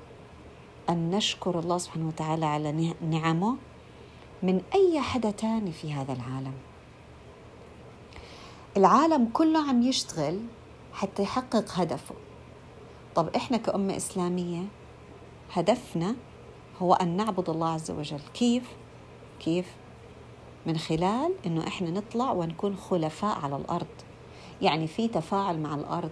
أن 0.90 1.10
نشكر 1.10 1.58
الله 1.58 1.78
سبحانه 1.78 2.08
وتعالى 2.08 2.46
على 2.46 2.94
نعمه 3.10 3.56
من 4.42 4.60
أي 4.74 5.00
حدا 5.00 5.30
تاني 5.30 5.72
في 5.72 5.92
هذا 5.92 6.12
العالم. 6.12 6.52
العالم 8.76 9.28
كله 9.32 9.68
عم 9.68 9.82
يشتغل 9.82 10.40
حتى 10.92 11.22
يحقق 11.22 11.64
هدفه. 11.72 12.14
طب 13.18 13.28
إحنا 13.36 13.56
كأمة 13.56 13.96
إسلامية 13.96 14.62
هدفنا 15.52 16.14
هو 16.82 16.94
أن 16.94 17.16
نعبد 17.16 17.50
الله 17.50 17.68
عز 17.68 17.90
وجل 17.90 18.20
كيف؟ 18.34 18.76
كيف؟ 19.40 19.74
من 20.66 20.76
خلال 20.76 21.34
أنه 21.46 21.66
إحنا 21.66 21.90
نطلع 21.90 22.32
ونكون 22.32 22.76
خلفاء 22.76 23.38
على 23.38 23.56
الأرض 23.56 23.86
يعني 24.62 24.86
في 24.86 25.08
تفاعل 25.08 25.58
مع 25.60 25.74
الأرض 25.74 26.10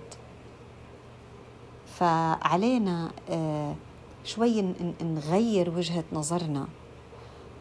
فعلينا 1.87 3.11
آه، 3.31 3.75
شوي 4.25 4.75
نغير 5.03 5.71
وجهة 5.71 6.05
نظرنا 6.13 6.67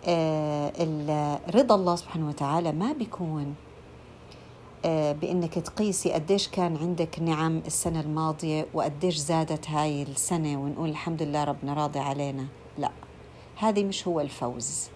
آه، 0.05 1.39
رضا 1.55 1.75
الله 1.75 1.95
سبحانه 1.95 2.27
وتعالى 2.27 2.71
ما 2.71 2.93
بيكون 2.93 3.55
بإنك 5.21 5.53
تقيسي 5.53 6.11
قديش 6.13 6.47
كان 6.47 6.77
عندك 6.77 7.19
نعم 7.19 7.61
السنة 7.65 7.99
الماضية 7.99 8.65
وقديش 8.73 9.15
زادت 9.15 9.69
هاي 9.69 10.03
السنة 10.03 10.57
ونقول 10.57 10.89
الحمد 10.89 11.23
لله 11.23 11.43
ربنا 11.43 11.73
راضي 11.73 11.99
علينا. 11.99 12.45
لا 12.77 12.91
هذه 13.57 13.83
مش 13.83 14.07
هو 14.07 14.21
الفوز. 14.21 14.89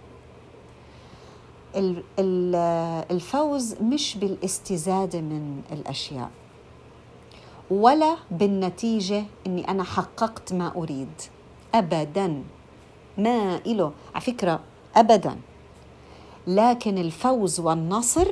الفوز 3.12 3.76
مش 3.82 4.18
بالاستزادة 4.18 5.22
من 5.22 5.62
الأشياء 5.72 6.30
ولا 7.72 8.16
بالنتيجة 8.32 9.24
إني 9.48 9.68
أنا 9.68 9.84
حققت 9.84 10.54
ما 10.54 10.72
أريد. 10.76 11.22
ابدا. 11.76 12.44
ما 13.18 13.56
إله. 13.66 13.92
على 14.16 14.22
فكرة 14.22 14.60
ابدا. 14.96 15.36
لكن 16.48 16.98
الفوز 16.98 17.60
والنصر 17.60 18.28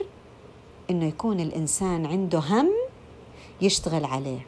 إنه 0.90 1.06
يكون 1.06 1.40
الإنسان 1.40 2.06
عنده 2.06 2.40
هم 2.40 2.70
يشتغل 3.62 4.06
عليه. 4.06 4.46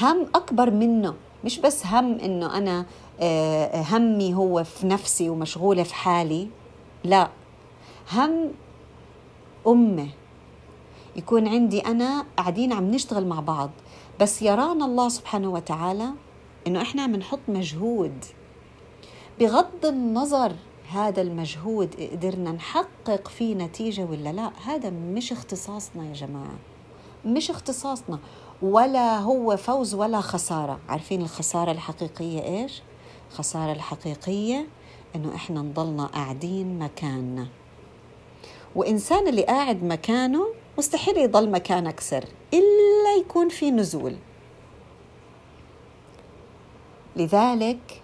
هم 0.00 0.26
أكبر 0.34 0.70
منه 0.70 1.14
مش 1.44 1.58
بس 1.58 1.86
هم 1.86 2.18
إنه 2.18 2.56
أنا 2.58 2.86
آه، 3.20 3.82
همي 3.82 4.34
هو 4.34 4.64
في 4.64 4.86
نفسي 4.86 5.30
ومشغولة 5.30 5.82
في 5.82 5.94
حالي 5.94 6.48
لا. 7.04 7.28
هم 8.12 8.50
أمة. 9.66 10.08
يكون 11.16 11.48
عندي 11.48 11.80
أنا 11.80 12.26
قاعدين 12.36 12.72
عم 12.72 12.90
نشتغل 12.90 13.26
مع 13.26 13.40
بعض. 13.40 13.70
بس 14.20 14.42
يرانا 14.42 14.84
الله 14.84 15.08
سبحانه 15.08 15.50
وتعالى 15.50 16.08
إنه 16.66 16.82
إحنا 16.82 17.02
عم 17.02 17.16
نحط 17.16 17.40
مجهود 17.48 18.24
بغض 19.40 19.86
النظر 19.86 20.52
هذا 20.92 21.22
المجهود 21.22 21.94
قدرنا 22.12 22.52
نحقق 22.52 23.28
فيه 23.28 23.54
نتيجة 23.54 24.02
ولا 24.02 24.32
لا؟ 24.32 24.50
هذا 24.64 24.90
مش 24.90 25.32
اختصاصنا 25.32 26.08
يا 26.08 26.12
جماعة. 26.12 26.58
مش 27.24 27.50
اختصاصنا. 27.50 28.18
ولا 28.62 29.18
هو 29.18 29.56
فوز 29.56 29.94
ولا 29.94 30.20
خسارة. 30.20 30.80
عارفين 30.88 31.22
الخسارة 31.22 31.72
الحقيقية 31.72 32.42
إيش؟ 32.42 32.82
الخسارة 33.30 33.72
الحقيقية 33.72 34.66
إنه 35.16 35.34
إحنا 35.34 35.62
نضلنا 35.62 36.06
قاعدين 36.06 36.78
مكاننا. 36.78 37.48
وإنسان 38.76 39.28
اللي 39.28 39.42
قاعد 39.42 39.84
مكانه 39.84 40.46
مستحيل 40.78 41.16
يضل 41.16 41.50
مكانك 41.50 42.00
سر 42.00 42.24
إلا 42.54 43.16
يكون 43.20 43.48
في 43.48 43.70
نزول. 43.70 44.16
لذلك 47.16 47.99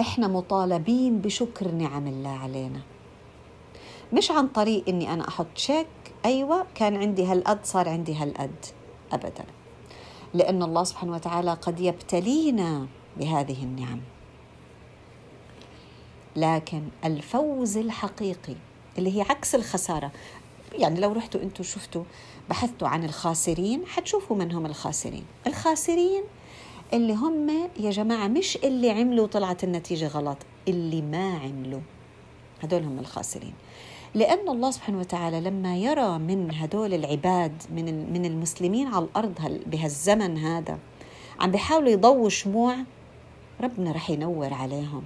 إحنا 0.00 0.28
مطالبين 0.28 1.18
بشكر 1.18 1.70
نعم 1.70 2.06
الله 2.06 2.38
علينا. 2.38 2.80
مش 4.12 4.30
عن 4.30 4.48
طريق 4.48 4.84
إني 4.88 5.12
أنا 5.12 5.28
أحط 5.28 5.46
شيك 5.56 5.86
أيوه 6.24 6.66
كان 6.74 6.96
عندي 6.96 7.24
هالقد 7.24 7.64
صار 7.64 7.88
عندي 7.88 8.14
هالقد. 8.14 8.66
ابدا. 9.12 9.44
لأن 10.34 10.62
الله 10.62 10.84
سبحانه 10.84 11.12
وتعالى 11.12 11.52
قد 11.52 11.80
يبتلينا 11.80 12.86
بهذه 13.16 13.62
النعم. 13.62 14.00
لكن 16.36 16.82
الفوز 17.04 17.76
الحقيقي 17.76 18.54
اللي 18.98 19.16
هي 19.16 19.20
عكس 19.20 19.54
الخسارة. 19.54 20.10
يعني 20.72 21.00
لو 21.00 21.12
رحتوا 21.12 21.42
أنتم 21.42 21.64
شفتوا 21.64 22.04
بحثتوا 22.50 22.88
عن 22.88 23.04
الخاسرين 23.04 23.86
حتشوفوا 23.86 24.36
من 24.36 24.52
هم 24.52 24.66
الخاسرين. 24.66 25.24
الخاسرين 25.46 26.22
اللي 26.92 27.14
هم 27.14 27.50
يا 27.80 27.90
جماعة 27.90 28.28
مش 28.28 28.56
اللي 28.56 28.90
عملوا 28.90 29.26
طلعت 29.26 29.64
النتيجة 29.64 30.08
غلط 30.08 30.38
اللي 30.68 31.02
ما 31.02 31.38
عملوا. 31.38 31.80
هدول 32.62 32.82
هم 32.82 32.98
الخاسرين. 32.98 33.54
لأن 34.14 34.48
الله 34.48 34.70
سبحانه 34.70 34.98
وتعالى 34.98 35.40
لما 35.40 35.76
يرى 35.76 36.18
من 36.18 36.54
هدول 36.54 36.94
العباد 36.94 37.62
من 37.70 38.12
من 38.12 38.24
المسلمين 38.24 38.86
على 38.86 39.04
الأرض 39.04 39.62
بهالزمن 39.66 40.38
هذا 40.38 40.78
عم 41.40 41.50
بيحاولوا 41.50 41.88
يضووا 41.88 42.28
شموع 42.28 42.76
ربنا 43.60 43.92
رح 43.92 44.10
ينور 44.10 44.54
عليهم. 44.54 45.02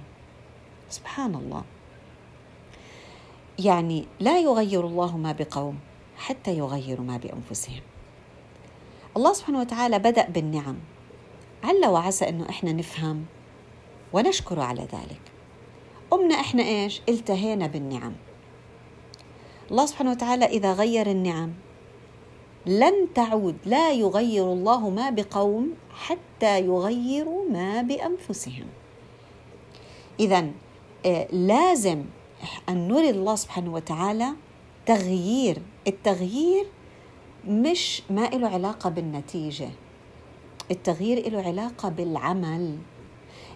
سبحان 0.89 1.35
الله. 1.35 1.63
يعني 3.59 4.05
لا 4.19 4.39
يغير 4.39 4.87
الله 4.87 5.17
ما 5.17 5.31
بقوم 5.31 5.79
حتى 6.17 6.57
يغيروا 6.57 7.05
ما 7.05 7.17
بأنفسهم. 7.17 7.81
الله 9.17 9.33
سبحانه 9.33 9.59
وتعالى 9.59 9.99
بدأ 9.99 10.29
بالنعم. 10.29 10.75
عل 11.63 11.85
وعسى 11.85 12.29
إنه 12.29 12.49
إحنا 12.49 12.71
نفهم 12.71 13.25
ونشكر 14.13 14.59
على 14.59 14.81
ذلك. 14.81 15.21
قمنا 16.11 16.35
إحنا 16.35 16.63
إيش؟ 16.63 17.01
التهينا 17.09 17.67
بالنعم. 17.67 18.13
الله 19.71 19.85
سبحانه 19.85 20.11
وتعالى 20.11 20.45
إذا 20.45 20.73
غير 20.73 21.11
النعم 21.11 21.53
لن 22.65 23.07
تعود 23.15 23.55
لا 23.65 23.91
يغير 23.91 24.53
الله 24.53 24.89
ما 24.89 25.09
بقوم 25.09 25.73
حتى 25.95 26.59
يغيروا 26.59 27.49
ما 27.49 27.81
بأنفسهم. 27.81 28.65
اذا 30.19 30.47
آه، 31.05 31.27
لازم 31.31 32.03
أن 32.69 32.87
نري 32.87 33.09
الله 33.09 33.35
سبحانه 33.35 33.73
وتعالى 33.73 34.29
تغيير. 34.85 35.61
التغيير 35.87 36.65
مش 37.47 38.03
ما 38.09 38.25
له 38.25 38.47
علاقة 38.47 38.89
بالنتيجة. 38.89 39.69
التغيير 40.71 41.29
له 41.29 41.41
علاقة 41.41 41.89
بالعمل. 41.89 42.77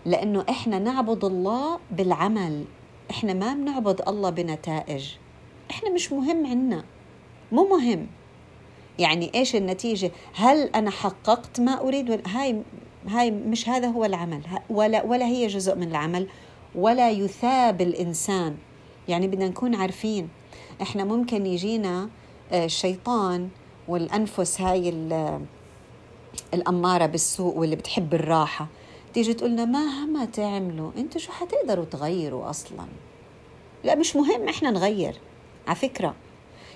لأنه 0.05 0.45
إحنا 0.49 0.79
نعبد 0.79 1.25
الله 1.25 1.79
بالعمل. 1.91 2.65
إحنا 3.11 3.33
ما 3.33 3.53
بنعبد 3.53 4.01
الله 4.07 4.29
بنتائج. 4.29 5.13
إحنا 5.71 5.89
مش 5.89 6.11
مهم 6.11 6.45
عنا. 6.45 6.83
مو 7.51 7.67
مهم. 7.67 8.07
يعني 8.99 9.31
إيش 9.35 9.55
النتيجة؟ 9.55 10.11
هل 10.35 10.63
أنا 10.75 10.91
حققت 10.91 11.59
ما 11.59 11.81
أريد؟ 11.81 12.27
هاي 12.27 12.61
هاي 13.07 13.31
مش 13.31 13.69
هذا 13.69 13.87
هو 13.87 14.05
العمل. 14.05 14.41
ولا 14.69 15.03
ولا 15.03 15.25
هي 15.25 15.47
جزء 15.47 15.75
من 15.75 15.87
العمل. 15.87 16.27
ولا 16.75 17.09
يثاب 17.09 17.81
الإنسان. 17.81 18.57
يعني 19.07 19.27
بدنا 19.27 19.47
نكون 19.47 19.75
عارفين. 19.75 20.29
إحنا 20.81 21.03
ممكن 21.03 21.45
يجينا 21.45 22.09
آه، 22.51 22.65
الشيطان 22.65 23.49
والأنفس 23.87 24.61
هاي 24.61 24.89
الأمارة 26.53 27.05
بالسوق 27.05 27.57
واللي 27.57 27.75
بتحب 27.75 28.13
الراحة. 28.13 28.67
تيجي 29.13 29.33
تقولنا 29.33 29.65
مهما 29.65 30.25
تعملوا؟ 30.25 30.91
أنتوا 30.97 31.21
شو 31.21 31.31
حتقدروا 31.31 31.85
تغيروا 31.85 32.49
أصلا؟ 32.49 32.85
لا 33.83 33.95
مش 33.95 34.15
مهم 34.15 34.49
إحنا 34.49 34.71
نغير. 34.71 35.15
على 35.67 35.75
فكرة 35.75 36.15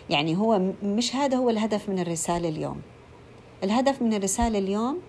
يعني 0.10 0.38
هو 0.38 0.62
مش 0.84 1.15
هذا 1.15 1.38
هو 1.38 1.50
الهدف 1.50 1.89
من 1.89 2.00
الرسالة 2.00 2.50
اليوم. 2.50 2.82
الهدف 3.63 4.02
من 4.02 4.13
الرسالة 4.13 4.60
اليوم 4.60 5.00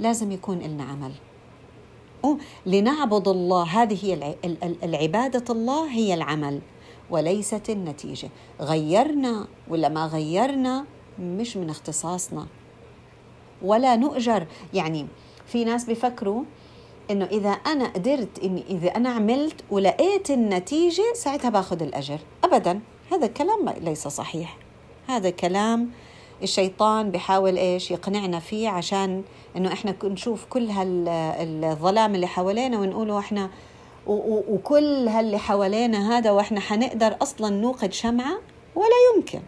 لازم 0.00 0.32
يكون 0.32 0.58
لنا 0.58 0.84
عمل. 0.84 1.12
لنعبد 2.66 3.28
الله. 3.28 3.64
هذه 3.64 4.04
هي 4.04 4.34
العبادة 4.82 5.44
الله 5.50 5.90
هي 5.90 6.14
العمل 6.14 6.60
وليست 7.10 7.70
النتيجة. 7.70 8.28
غيرنا 8.60 9.46
ولا 9.68 9.88
ما 9.88 10.06
غيرنا 10.06 10.84
مش 11.18 11.56
من 11.56 11.70
اختصاصنا. 11.70 12.46
ولا 13.64 13.96
نؤجر. 13.96 14.46
يعني 14.74 15.06
في 15.46 15.64
ناس 15.64 15.84
بيفكروا 15.84 16.42
إنه 17.10 17.24
إذا 17.24 17.50
أنا 17.50 17.86
قدرت 17.86 18.38
اني 18.44 18.64
إذا 18.70 18.88
أنا 18.88 19.08
عملت 19.08 19.56
ولقيت 19.70 20.30
النتيجة 20.30 21.12
ساعتها 21.14 21.50
باخذ 21.50 21.82
الأجر. 21.82 22.18
ابدا. 22.44 22.80
هذا 23.12 23.26
الكلام 23.26 23.74
ليس 23.80 24.08
صحيح. 24.08 24.56
هذا 25.08 25.30
كلام 25.30 25.90
الشيطان 26.42 27.10
بيحاول 27.10 27.56
إيش؟ 27.56 27.90
يقنعنا 27.90 28.38
فيه 28.38 28.68
عشان 28.68 29.22
إنه 29.56 29.72
إحنا 29.72 29.94
نشوف 30.04 30.44
كل 30.44 30.70
هالظلام 30.70 32.14
اللي 32.14 32.26
حوالينا 32.26 32.78
ونقوله 32.78 33.18
إحنا 33.18 33.50
وكل 34.06 35.08
هاللي 35.08 35.38
حوالينا 35.38 36.18
هذا 36.18 36.30
وإحنا 36.30 36.60
حنقدر 36.60 37.16
أصلا 37.22 37.50
نوقد 37.50 37.92
شمعة؟ 37.92 38.38
ولا 38.74 38.96
يمكن. 39.16 39.40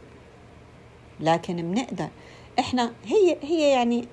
لكن 1.21 1.57
بنقدر. 1.57 2.09
إحنا 2.59 2.93
هي 3.05 3.37
هي 3.43 3.71
يعني 3.71 4.09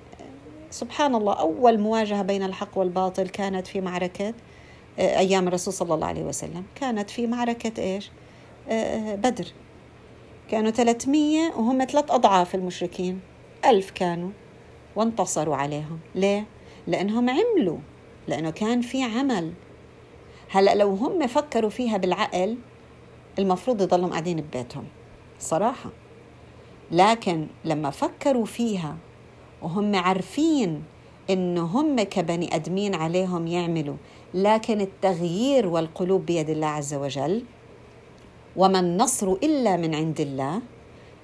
سبحان 0.70 1.14
الله 1.14 1.32
أول 1.32 1.78
مواجهة 1.80 2.22
بين 2.22 2.42
الحق 2.42 2.78
والباطل 2.78 3.28
كانت 3.28 3.66
في 3.66 3.80
معركة 3.80 4.34
آه، 4.98 5.18
أيام 5.18 5.48
الرسول 5.48 5.74
صلى 5.74 5.94
الله 5.94 6.06
عليه 6.06 6.22
وسلم. 6.22 6.64
كانت 6.74 7.10
في 7.10 7.26
معركة 7.26 7.82
إيش؟ 7.82 8.10
آه، 8.68 9.14
بدر. 9.14 9.46
كانوا 10.50 10.70
300 10.70 11.50
وهم 11.56 11.84
ثلاث 11.84 12.10
أضعاف 12.10 12.54
المشركين. 12.54 13.20
ألف 13.64 13.90
كانوا 13.90 14.30
وانتصروا 14.96 15.56
عليهم. 15.56 15.98
ليه؟ 16.14 16.46
لأنهم 16.86 17.30
عملوا 17.30 17.78
لأنه 18.28 18.50
كان 18.50 18.80
في 18.80 19.02
عمل. 19.02 19.52
هلأ 20.50 20.74
لو 20.74 20.94
هم 20.94 21.26
فكروا 21.26 21.70
فيها 21.70 21.96
بالعقل 21.96 22.58
المفروض 23.38 23.82
يضلوا 23.82 24.08
قاعدين 24.08 24.40
ببيتهم. 24.40 24.84
صراحة. 25.40 25.90
لكن 26.92 27.46
لما 27.64 27.90
فكروا 27.90 28.44
فيها 28.44 28.96
وهم 29.62 29.96
عارفين 29.96 30.82
انه 31.30 31.62
هم 31.62 32.02
كبني 32.02 32.54
أدمين 32.54 32.94
عليهم 32.94 33.46
يعملوا 33.46 33.96
لكن 34.34 34.80
التغيير 34.80 35.66
والقلوب 35.66 36.26
بيد 36.26 36.50
الله 36.50 36.66
عز 36.66 36.94
وجل 36.94 37.44
وما 38.56 38.80
النصر 38.80 39.32
إلا 39.32 39.76
من 39.76 39.94
عند 39.94 40.20
الله 40.20 40.60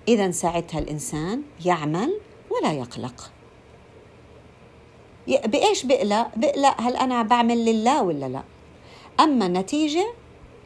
إذا 0.08 0.30
ساعتها 0.30 0.78
الإنسان 0.78 1.42
يعمل 1.64 2.20
ولا 2.50 2.72
يقلق. 2.72 3.30
بإيش 5.28 5.84
بقلق 5.84 6.28
بقلق 6.36 6.80
هل 6.80 6.96
أنا 6.96 7.22
بعمل 7.22 7.64
لله 7.64 8.02
ولا 8.02 8.26
لا؟ 8.26 8.42
أما 9.20 9.46
النتيجة 9.46 10.06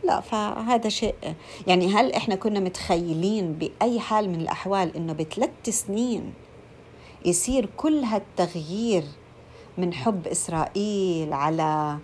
لا 0.05 0.21
فهذا 0.21 0.89
شيء. 0.89 1.15
يعني 1.67 1.89
هل 1.89 2.13
إحنا 2.13 2.35
كنا 2.35 2.61
متخيلين 2.61 3.53
بأي 3.53 4.01
حال 4.01 4.29
من 4.29 4.41
الأحوال 4.41 4.97
إنه 4.97 5.13
بثلاث 5.13 5.69
سنين 5.69 6.33
يصير 7.25 7.69
كل 7.77 8.05
هالتغيير 8.05 9.05
من 9.79 9.95
حب 9.95 10.27
إسرائيل 10.27 11.33
على 11.33 11.99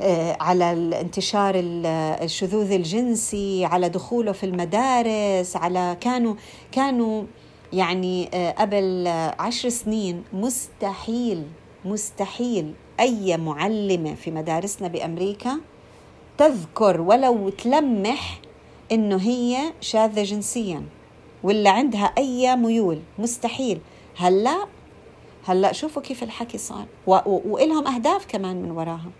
آه، 0.00 0.36
على 0.40 0.72
انتشار 1.00 1.54
الشذوذ 1.56 2.72
الجنسي 2.72 3.64
على 3.64 3.88
دخوله 3.88 4.32
في 4.32 4.46
المدارس 4.46 5.56
على 5.56 5.96
كانوا 6.00 6.34
كانوا 6.72 7.24
يعني 7.72 8.30
آه، 8.34 8.50
قبل 8.50 9.08
عشر 9.38 9.68
سنين 9.68 10.24
مستحيل 10.32 11.46
مستحيل 11.84 12.72
أي 13.00 13.36
معلمة 13.36 14.14
في 14.14 14.30
مدارسنا 14.30 14.88
بأمريكا 14.88 15.60
تذكر 16.38 17.00
ولو 17.00 17.48
تلمح 17.48 18.40
إنه 18.92 19.16
هي 19.16 19.72
شاذة 19.80 20.22
جنسيا 20.22 20.82
ولا 21.42 21.70
عندها 21.70 22.04
أي 22.18 22.56
ميول. 22.56 23.00
مستحيل. 23.18 23.80
هلأ 24.16 24.66
هلأ 25.46 25.72
شوفوا 25.72 26.02
كيف 26.02 26.22
الحكي 26.22 26.58
صار. 26.58 26.86
وإلهم 27.06 27.86
أهداف 27.86 28.26
كمان 28.26 28.62
من 28.62 28.70
وراها 28.70 29.10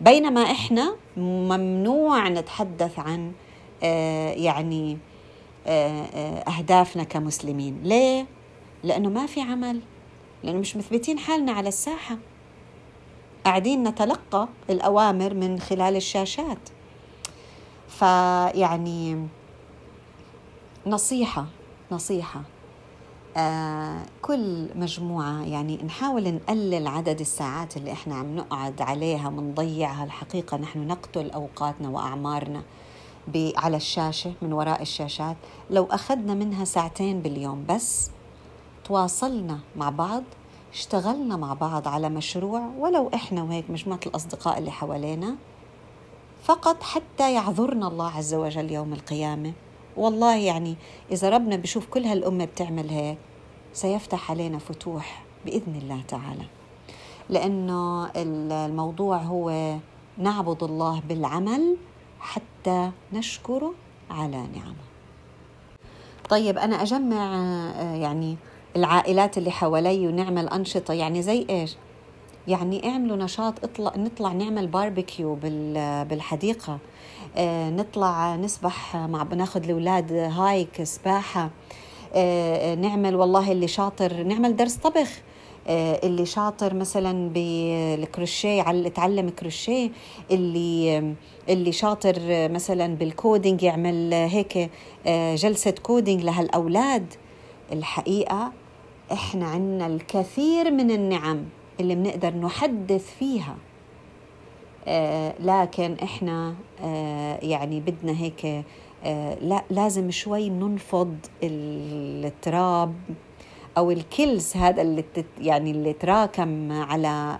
بينما 0.00 0.42
إحنا 0.42 0.96
ممنوع 1.16 2.28
نتحدث 2.28 2.98
عن 2.98 3.32
آه 3.82 4.32
يعني 4.32 4.98
آه 5.66 6.38
أهدافنا 6.48 7.04
كمسلمين. 7.04 7.80
ليه؟ 7.82 8.26
لأنه 8.84 9.08
ما 9.08 9.26
في 9.26 9.40
عمل. 9.40 9.80
لأنه 10.42 10.58
مش 10.58 10.76
مثبتين 10.76 11.18
حالنا 11.18 11.52
على 11.52 11.68
الساحة. 11.68 12.18
قاعدين 13.44 13.88
نتلقى 13.88 14.48
الأوامر 14.70 15.34
من 15.34 15.60
خلال 15.60 15.96
الشاشات. 15.96 16.68
فيعني 17.88 19.26
نصيحة 20.86 21.46
نصيحة. 21.92 22.42
آه 23.36 24.02
كل 24.22 24.68
مجموعة 24.74 25.42
يعني 25.44 25.78
نحاول 25.84 26.34
نقلل 26.34 26.86
عدد 26.86 27.20
الساعات 27.20 27.76
اللي 27.76 27.92
إحنا 27.92 28.14
عم 28.14 28.36
نقعد 28.36 28.82
عليها 28.82 29.30
منضيعها. 29.30 30.04
الحقيقة 30.04 30.56
نحن 30.56 30.86
نقتل 30.86 31.30
أوقاتنا 31.30 31.88
وأعمارنا 31.88 32.62
على 33.56 33.76
الشاشة 33.76 34.32
من 34.42 34.52
وراء 34.52 34.82
الشاشات. 34.82 35.36
لو 35.70 35.84
أخذنا 35.84 36.34
منها 36.34 36.64
ساعتين 36.64 37.20
باليوم 37.20 37.64
بس 37.68 38.10
تواصلنا 38.84 39.58
مع 39.76 39.90
بعض 39.90 40.22
اشتغلنا 40.72 41.36
مع 41.36 41.54
بعض 41.54 41.88
على 41.88 42.08
مشروع 42.08 42.70
ولو 42.78 43.10
إحنا 43.14 43.42
وهيك 43.42 43.70
مجموعة 43.70 44.00
الأصدقاء 44.06 44.58
اللي 44.58 44.70
حوالينا 44.70 45.34
فقط 46.44 46.82
حتى 46.82 47.34
يعذرنا 47.34 47.88
الله 47.88 48.10
عز 48.10 48.34
وجل 48.34 48.70
يوم 48.70 48.92
القيامة. 48.92 49.52
والله 49.96 50.36
يعني 50.36 50.76
إذا 51.12 51.30
ربنا 51.30 51.56
بشوف 51.56 51.86
كل 51.86 52.04
هالأمة 52.04 52.44
بتعمل 52.44 52.88
هيك 52.88 53.18
سيفتح 53.72 54.30
علينا 54.30 54.58
فتوح 54.58 55.24
بإذن 55.44 55.74
الله 55.82 56.02
تعالى. 56.08 56.44
لأنه 57.28 58.10
الموضوع 58.16 59.16
هو 59.16 59.76
نعبد 60.18 60.62
الله 60.62 61.02
بالعمل 61.08 61.76
حتى 62.20 62.90
نشكره 63.12 63.74
على 64.10 64.36
نعمه. 64.36 64.82
طيب 66.28 66.58
أنا 66.58 66.82
أجمع 66.82 67.36
آه، 67.36 67.94
يعني 67.94 68.36
العائلات 68.76 69.38
اللي 69.38 69.50
حوالي 69.50 70.08
ونعمل 70.08 70.48
أنشطة 70.48 70.94
يعني 70.94 71.22
زي 71.22 71.46
إيش؟ 71.50 71.76
يعني 72.48 72.88
اعملوا 72.88 73.16
نشاط 73.16 73.64
اطلع 73.64 73.92
نطلع 73.96 74.32
نعمل 74.32 74.66
باربيكيو 74.66 75.34
بالحديقة. 76.04 76.78
آه، 77.36 77.70
نطلع 77.70 78.36
نسبح 78.36 78.96
مع 78.96 79.22
بناخذ 79.22 79.64
الاولاد 79.64 80.12
hike 80.12 80.82
سباحة. 80.82 81.50
آه، 82.14 82.74
نعمل 82.74 83.16
والله 83.16 83.52
اللي 83.52 83.68
شاطر 83.68 84.22
نعمل 84.22 84.56
درس 84.56 84.74
طبخ. 84.74 85.08
آه، 85.68 86.00
اللي 86.06 86.26
شاطر 86.26 86.74
مثلا 86.74 87.30
بالكروشيه 87.34 88.62
على 88.62 88.90
تعلم 88.90 89.28
كروشيه. 89.28 89.90
اللي 90.30 91.14
اللي 91.48 91.72
شاطر 91.72 92.18
مثلا 92.28 92.94
بال 92.94 93.11
coding 93.11 93.62
يعمل 93.62 94.14
هيك 94.14 94.70
جلسة 95.34 95.74
coding 95.82 96.24
لهالأولاد. 96.24 97.14
الحقيقة 97.72 98.52
إحنا 99.12 99.46
عندنا 99.46 99.86
الكثير 99.86 100.70
من 100.70 100.90
النعم 100.90 101.44
اللي 101.80 101.94
بنقدر 101.94 102.34
نحدث 102.34 103.14
فيها. 103.18 103.56
آه، 104.86 105.34
لكن 105.40 105.96
إحنا 106.02 106.54
آه، 106.80 107.38
يعني 107.42 107.80
بدنا 107.80 108.12
هيك 108.12 108.64
آه، 109.04 109.34
لا 109.34 109.64
لازم 109.70 110.10
شوي 110.10 110.50
ننفض 110.50 111.16
التراب 111.42 112.94
أو 113.78 113.90
الكلس 113.90 114.56
هذا 114.56 114.82
اللي 114.82 115.04
يعني 115.40 115.70
اللي 115.70 115.92
تراكم 115.92 116.72
على 116.72 117.38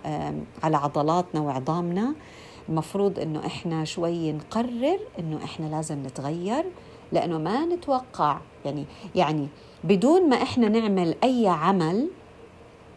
على 0.63 0.77
عضلاتنا 0.77 1.41
وعظامنا. 1.41 2.15
المفروض 2.69 3.19
إنه 3.19 3.47
إحنا 3.47 3.85
شوي 3.85 4.33
نقرر 4.33 4.99
إنه 5.19 5.45
إحنا 5.45 5.67
لازم 5.67 6.03
نتغير 6.03 6.65
لأنه 7.13 7.39
ما 7.39 7.67
نتوقع. 7.67 8.39
يعني 8.65 8.85
يعني 9.15 9.49
بدون 9.85 10.29
ما 10.29 10.43
إحنا 10.43 10.69
نعمل 10.69 11.15
أي 11.25 11.49
عمل 11.49 12.09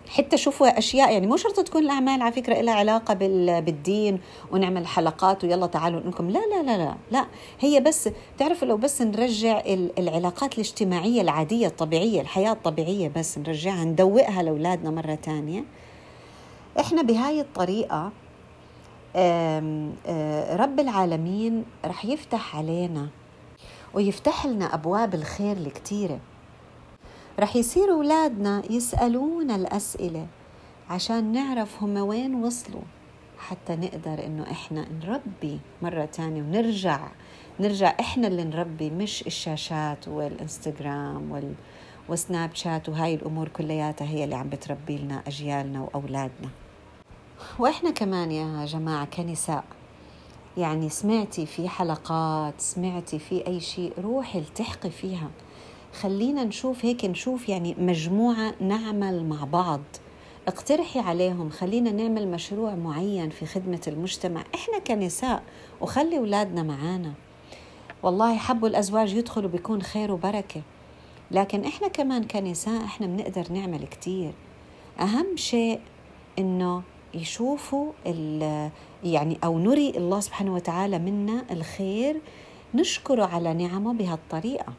حتى 0.10 0.38
شوفوا 0.38 0.78
أشياء 0.78 1.14
يعني 1.14 1.28
مو 1.28 1.38
شرط 1.38 1.60
تكون 1.60 1.84
الأعمال 1.84 2.22
على 2.22 2.32
فكرة 2.32 2.62
لها 2.62 2.74
علاقة 2.74 3.14
بالدين 3.60 4.20
ونعمل 4.52 4.88
حلقات 4.88 5.44
ويلا 5.44 5.68
تعالوا 5.68 6.00
لكم 6.00 6.30
لا 6.30 6.40
لا 6.40 6.64
لا 6.64 6.78
لا 6.78 6.96
لا. 7.12 7.26
هي 7.60 7.80
بس 7.80 8.10
تعرفوا 8.38 8.68
لو 8.68 8.78
بس 8.78 9.02
نرجع 9.02 9.62
العلاقات 9.98 10.54
الاجتماعية 10.54 11.22
العادية 11.22 11.68
الطبيعية 11.68 12.22
الحياة 12.22 12.52
الطبيعية 12.52 13.12
بس 13.16 13.38
نرجعها 13.38 13.84
ندوقها 13.84 14.44
لأولادنا 14.44 14.92
مرة 14.92 15.16
ثانية 15.16 15.64
إحنا 16.80 17.02
بهاي 17.02 17.42
الطريقة 17.42 18.12
رب 20.56 20.80
العالمين 20.80 21.66
رح 21.86 22.06
يفتح 22.06 22.56
علينا 22.58 23.08
ويفتح 23.94 24.46
لنا 24.46 24.74
أبواب 24.74 25.14
الخير 25.16 25.58
الكثيره 25.58 26.20
رح 27.40 27.56
يصير 27.56 27.92
أولادنا 27.92 28.64
يسألونا 28.70 29.56
الأسئلة 29.56 30.28
عشان 30.90 31.32
نعرف 31.32 31.84
هم 31.84 31.98
وين 31.98 32.36
وصلوا 32.36 32.82
حتى 33.40 33.76
نقدر 33.76 34.26
إنه 34.26 34.52
إحنا 34.52 34.86
نربي 35.04 35.60
مرة 35.82 36.06
تانية 36.06 36.42
ونرجع 36.42 37.00
نرجع 37.60 37.96
إحنا 38.00 38.28
اللي 38.28 38.44
نربي 38.44 38.90
مش 38.90 39.28
الشاشات 39.28 40.08
والإنستغرام 40.08 41.32
وال 41.32 41.54
وسناب 42.10 42.50
شات 42.56 42.90
وهاي 42.90 43.16
الأمور 43.16 43.48
كلياتها 43.48 44.08
هي 44.08 44.24
اللي 44.24 44.36
عم 44.36 44.50
بتربي 44.50 44.98
لنا 44.98 45.22
أجيالنا 45.28 45.82
وأولادنا. 45.82 46.50
وإحنا 47.60 47.92
كمان 47.92 48.32
يا 48.32 48.66
جماعة 48.66 49.06
كنساء 49.06 49.64
يعني 50.58 50.90
سمعتي 50.90 51.46
في 51.46 51.70
حلقات 51.70 52.54
سمعتي 52.58 53.20
في 53.20 53.48
أي 53.48 53.60
شيء 53.60 53.94
روحي 54.04 54.40
التحقي 54.40 54.90
فيها. 54.90 55.30
خلينا 56.02 56.44
نشوف 56.44 56.86
هيك 56.86 57.06
نشوف 57.06 57.50
يعني 57.50 57.76
مجموعة 57.80 58.54
نعمل 58.62 59.26
مع 59.26 59.44
بعض. 59.44 59.82
اقترحي 60.48 61.00
عليهم 61.00 61.50
خلينا 61.50 61.92
نعمل 61.92 62.28
مشروع 62.28 62.76
معين 62.76 63.30
في 63.30 63.46
خدمة 63.46 63.82
المجتمع 63.88 64.44
إحنا 64.56 64.80
كنساء 64.80 65.44
وخلي 65.82 66.18
أولادنا 66.18 66.64
معانا. 66.64 67.14
والله 68.04 68.38
حبوا 68.38 68.68
الأزواج 68.68 69.14
يدخلوا 69.14 69.50
بيكون 69.50 69.82
خير 69.82 70.12
وبركة 70.12 70.62
لكن 71.32 71.66
إحنا 71.66 71.88
كمان 71.88 72.24
كنساء 72.24 72.84
إحنا 72.84 73.08
بنقدر 73.08 73.52
نعمل 73.52 73.88
كتير. 73.88 74.34
أهم 75.00 75.36
شيء 75.36 75.80
إنه 76.40 76.84
يشوفوا 77.14 77.92
يعني 79.04 79.38
أو 79.44 79.60
نري 79.60 79.90
الله 79.90 80.20
سبحانه 80.20 80.54
وتعالى 80.54 81.00
منا 81.00 81.46
الخير 81.52 82.22
نشكره 82.76 83.26
على 83.26 83.54
نعمه 83.54 83.94
بهالطريقة. 83.94 84.74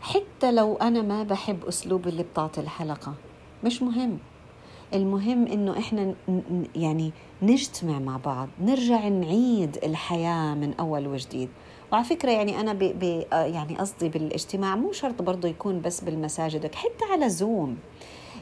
حتى 0.00 0.52
لو 0.52 0.74
أنا 0.76 1.02
ما 1.02 1.22
بحب 1.22 1.64
أسلوب 1.64 2.08
اللي 2.08 2.22
بتعطي 2.22 2.60
الحلقة. 2.60 3.14
مش 3.64 3.82
مهم. 3.82 4.18
المهم 4.94 5.46
إنه 5.46 5.78
إحنا 5.78 6.14
يعني 6.76 7.12
نجتمع 7.42 7.98
مع 7.98 8.16
بعض 8.16 8.48
نرجع 8.60 9.08
نعيد 9.08 9.78
الحياة 9.84 10.54
من 10.54 10.74
أول 10.74 11.06
وجديد. 11.06 11.48
وعلى 11.92 12.04
فكرة 12.04 12.30
يعني 12.30 12.60
أنا 12.60 12.72
بي 12.72 12.92
بي 12.92 13.26
يعني 13.32 13.76
قصدي 13.78 14.08
بالاجتماع 14.08 14.76
مو 14.76 14.92
شرط 14.92 15.22
برضه 15.22 15.48
يكون 15.48 15.80
بس 15.80 16.00
بالمساجد 16.00 16.74
حتى 16.74 17.04
على 17.12 17.28
زوم 17.28 17.76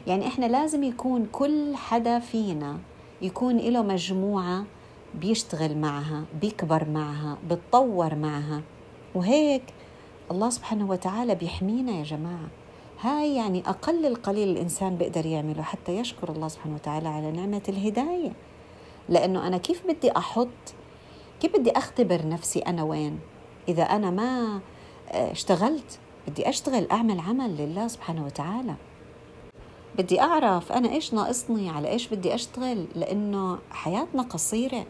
يعني 0.07 0.27
إحنا 0.27 0.45
لازم 0.45 0.83
يكون 0.83 1.25
كل 1.31 1.75
حدا 1.75 2.19
فينا 2.19 2.77
يكون 3.21 3.57
له 3.57 3.81
مجموعة 3.81 4.63
بيشتغل 5.15 5.77
معها 5.77 6.23
بيكبر 6.41 6.89
معها 6.89 7.37
بتطور 7.49 8.15
معها. 8.15 8.61
وهيك 9.15 9.63
الله 10.31 10.49
سبحانه 10.49 10.89
وتعالى 10.89 11.35
بيحمينا 11.35 11.91
يا 11.91 12.03
جماعة. 12.03 12.47
هاي 13.01 13.35
يعني 13.35 13.63
أقل 13.65 14.05
القليل 14.05 14.47
الإنسان 14.47 14.95
بيقدر 14.97 15.25
يعمله 15.25 15.63
حتى 15.63 15.97
يشكر 15.97 16.31
الله 16.31 16.47
سبحانه 16.47 16.75
وتعالى 16.75 17.09
على 17.09 17.31
نعمة 17.31 17.61
الهداية. 17.69 18.31
لأنه 19.09 19.47
أنا 19.47 19.57
كيف 19.57 19.87
بدي 19.87 20.17
أحط 20.17 20.47
كيف 21.39 21.55
بدي 21.55 21.71
أختبر 21.71 22.27
نفسي 22.27 22.59
أنا 22.59 22.83
وين؟ 22.83 23.19
إذا 23.67 23.83
أنا 23.83 24.09
ما 24.11 24.59
آه، 25.11 25.31
اشتغلت 25.31 25.99
بدي 26.27 26.49
أشتغل 26.49 26.87
أعمل 26.91 27.19
عمل 27.19 27.57
لله 27.57 27.87
سبحانه 27.87 28.25
وتعالى. 28.25 28.75
بدي 29.97 30.21
أعرف 30.21 30.71
أنا 30.71 30.89
إيش 30.89 31.13
ناقصني 31.13 31.69
على 31.69 31.89
إيش 31.89 32.07
بدي 32.07 32.35
أشتغل؟ 32.35 32.85
لأنه 32.95 33.59
حياتنا 33.71 34.23
قصيرة. 34.23 34.85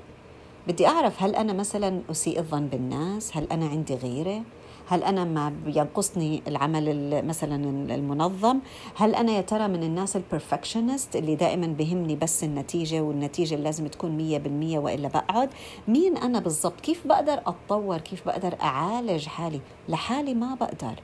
بدي 0.67 0.88
أعرف 0.88 1.23
هل 1.23 1.36
أنا 1.36 1.54
مثلا 1.54 2.02
أسيء 2.12 2.39
الظن 2.39 2.67
بالناس؟ 2.67 3.38
هل 3.38 3.47
أنا 3.52 3.67
عندي 3.67 3.95
غيرة؟ 3.95 4.43
هل 4.89 5.04
أنا 5.04 5.23
ما 5.23 5.54
ينقصني 5.65 6.43
العمل 6.47 7.25
مثلا 7.25 7.56
المنظم؟ 7.95 8.60
هل 8.95 9.15
أنا 9.15 9.32
يا 9.32 9.41
ترى 9.41 9.67
من 9.67 9.84
الناس 9.84 10.15
البرفكشنست 10.15 11.15
اللي 11.15 11.36
دائما 11.36 11.67
بهمني 11.67 12.15
بس 12.15 12.43
النتيجة 12.43 13.02
والنتيجة 13.02 13.54
اللي 13.54 13.63
لازم 13.65 13.88
تكون 13.88 14.12
مية 14.12 14.38
بالمية 14.38 14.80
وإلا 14.80 15.08
بقعد؟ 15.08 15.49
مين 15.88 16.17
أنا 16.17 16.39
بالضبط؟ 16.39 16.82
كيف 16.82 17.08
بقدر 17.08 17.41
أتطور؟ 17.47 17.97
كيف 17.97 18.25
بقدر 18.25 18.56
أعالج 18.62 19.25
حالي؟ 19.25 19.62
لحالي 19.89 20.34
ما 20.34 20.56
بقدر. 20.56 21.02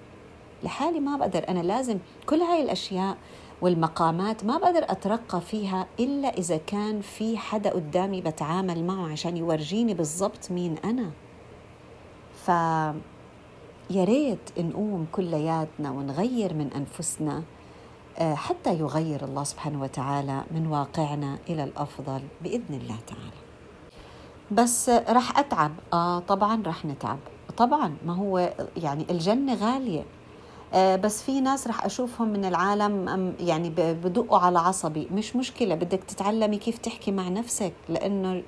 لحالي 0.64 1.00
ما 1.00 1.18
بقدر. 1.18 1.50
أنا 1.50 1.60
لازم 1.60 1.98
كل 2.26 2.40
هاي 2.42 2.64
الأشياء 2.64 3.18
والمقامات 3.62 4.46
ما 4.46 4.58
بقدر 4.58 4.84
أترقى 4.90 5.42
فيها 5.42 5.88
إلا 6.00 6.28
إذا 6.28 6.58
كان 6.58 7.02
في 7.02 7.38
حدا 7.38 7.70
قدامي 7.70 8.22
بتعامل 8.22 8.84
معه 8.84 9.12
عشان 9.12 9.38
يورجيني 9.38 9.94
بالضبط 9.94 10.52
مين 10.52 10.76
أنا. 10.86 11.12
ف 12.46 12.52
يا 13.90 14.04
ريت 14.04 14.60
نقوم 14.60 15.08
كلياتنا 15.12 15.92
ونغير 15.92 16.54
من 16.54 16.74
أنفسنا 16.74 17.44
آه، 18.18 18.36
حتى 18.36 18.74
يغير 18.80 19.26
الله 19.26 19.44
سبحانه 19.44 19.82
وتعالى 19.82 20.44
من 20.52 20.68
واقعنا 20.68 21.38
إلى 21.50 21.64
الأفضل 21.64 22.22
بإذن 22.44 22.74
الله 22.82 22.96
تعالى. 23.08 23.32
بس 24.52 24.90
رح 24.90 25.40
أتعب. 25.40 25.72
آه 25.94 26.20
طبعا 26.20 26.64
رح 26.66 26.86
نتعب. 26.86 27.18
طبعا 27.58 27.96
ما 28.06 28.16
هو 28.16 28.54
يعني 28.78 29.06
الجنة 29.10 29.54
غالية. 29.54 30.04
آه 30.74 30.96
بس 30.96 31.24
في 31.24 31.42
ناس 31.42 31.68
رح 31.68 31.86
أشوفهم 31.86 32.28
من 32.28 32.46
العالم 32.46 33.34
يعني 33.40 33.70
بدقوا 33.78 34.38
على 34.38 34.60
عصبي. 34.60 35.08
مش 35.12 35.36
مشكلة 35.36 35.76
بدك 35.76 36.04
تتعلمي 36.04 36.58
كيف 36.58 36.78
تحكي 36.78 37.12
مع 37.12 37.30
نفسك 37.30 37.74
لأنه 37.90 38.44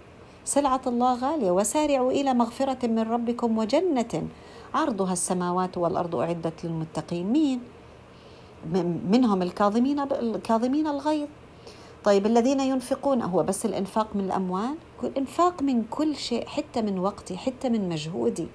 سلعة 0.46 0.82
الله 0.88 1.16
غالية. 1.16 1.52
وسارعوا 1.52 2.12
إلى 2.12 2.34
مغفرة 2.34 2.88
من 2.88 3.00
ربكم 3.00 3.58
وجنة. 3.58 4.28
عرضها 4.74 5.14
السماوات 5.14 5.78
والأرض 5.78 6.16
أعدت 6.16 6.66
للمتقين. 6.66 7.32
مين؟ 7.32 7.60
منهم 9.10 9.42
الكاظمين 9.42 10.00
الكاظمين 10.00 10.88
الغيظ. 10.88 11.28
طيب 12.04 12.26
الذين 12.26 12.60
ينفقون 12.60 13.22
هو 13.22 13.44
بس 13.44 13.66
الإنفاق 13.66 14.16
من 14.16 14.26
الأموال؟ 14.26 14.76
الانفاق 15.04 15.62
من 15.62 15.84
كل 15.84 16.16
شيء 16.16 16.48
حتى 16.48 16.82
من 16.82 17.00
وقتي 17.00 17.38
حتى 17.38 17.70
من 17.70 17.90
مجهودي. 17.90 18.48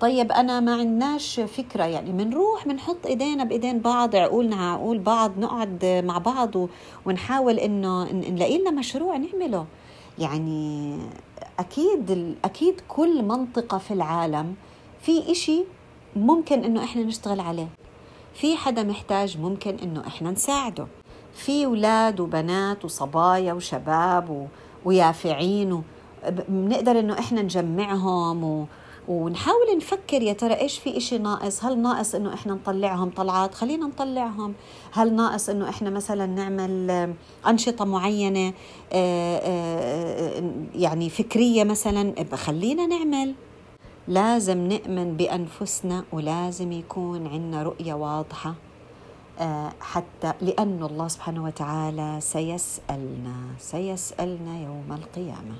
طيب 0.00 0.32
أنا 0.32 0.60
ما 0.60 0.74
عندناش 0.74 1.40
فكرة 1.40 1.84
يعني 1.84 2.12
بنروح 2.12 2.68
بنحط 2.68 3.06
إيدينا 3.06 3.44
بإيدين 3.44 3.78
بعض 3.78 4.16
عقولنا 4.16 4.72
عقول 4.72 4.98
بعض 4.98 5.38
نقعد 5.38 6.02
مع 6.04 6.18
بعض 6.18 6.50
ونحاول 7.06 7.58
إنه 7.58 8.12
نلاقي 8.12 8.58
لنا 8.58 8.70
مشروع 8.70 9.16
نعمله. 9.16 9.66
يعني 10.18 10.98
أكيد 11.58 12.36
أكيد 12.44 12.80
كل 12.88 13.22
منطقة 13.22 13.78
في 13.78 13.90
العالم 13.94 14.54
في 15.02 15.30
إشي 15.30 15.64
ممكن 16.16 16.64
إنه 16.64 16.84
إحنا 16.84 17.02
نشتغل 17.02 17.40
عليه. 17.40 17.68
في 18.34 18.56
حدا 18.56 18.82
محتاج 18.82 19.38
ممكن 19.38 19.76
إنه 19.82 20.06
إحنا 20.06 20.30
نساعده. 20.30 20.86
في 21.34 21.64
أولاد 21.64 22.20
وبنات 22.20 22.84
وصبايا 22.84 23.52
وشباب 23.52 24.30
و... 24.30 24.46
ويافعين 24.84 25.72
و... 25.72 25.82
بنقدر 26.48 26.98
إنه 27.00 27.18
إحنا 27.18 27.42
نجمعهم 27.42 28.44
و... 28.44 28.66
ونحاول 29.08 29.76
نفكر 29.76 30.22
يا 30.22 30.32
ترى 30.32 30.54
إيش 30.54 30.78
في 30.78 30.96
إشي 30.96 31.18
ناقص؟ 31.18 31.64
هل 31.64 31.78
ناقص 31.78 32.14
إنه 32.14 32.34
إحنا 32.34 32.54
نطلعهم 32.54 33.10
طلعات؟ 33.10 33.54
خلينا 33.54 33.86
نطلعهم. 33.86 34.54
هل 34.92 35.14
ناقص 35.14 35.48
إنه 35.48 35.68
إحنا 35.68 35.90
مثلا 35.90 36.26
نعمل 36.26 37.14
أنشطة 37.46 37.84
معينة؟ 37.84 38.52
آه، 38.92 39.38
آه، 39.38 40.38
آه، 40.38 40.42
يعني 40.74 41.10
فكرية 41.10 41.64
مثلا؟ 41.64 42.14
خلينا 42.34 42.86
نعمل. 42.86 43.34
لازم 44.08 44.58
نؤمن 44.58 45.16
بأنفسنا 45.16 46.04
ولازم 46.12 46.72
يكون 46.72 47.26
عندنا 47.26 47.62
رؤية 47.62 47.94
واضحة 47.94 48.54
آه، 49.38 49.72
حتى 49.80 50.32
لأن 50.40 50.82
الله 50.82 51.08
سبحانه 51.08 51.44
وتعالى 51.44 52.20
سيسألنا 52.20 53.36
سيسألنا 53.58 54.60
يوم 54.62 54.92
القيامة. 54.92 55.54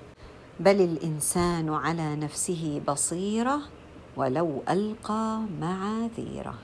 بل 0.60 0.80
الإنسان 0.80 1.68
على 1.74 2.16
نفسه 2.16 2.80
بصيرة 2.88 3.60
ولو 4.16 4.62
ألقى 4.70 5.40
معاذيره. 5.60 6.54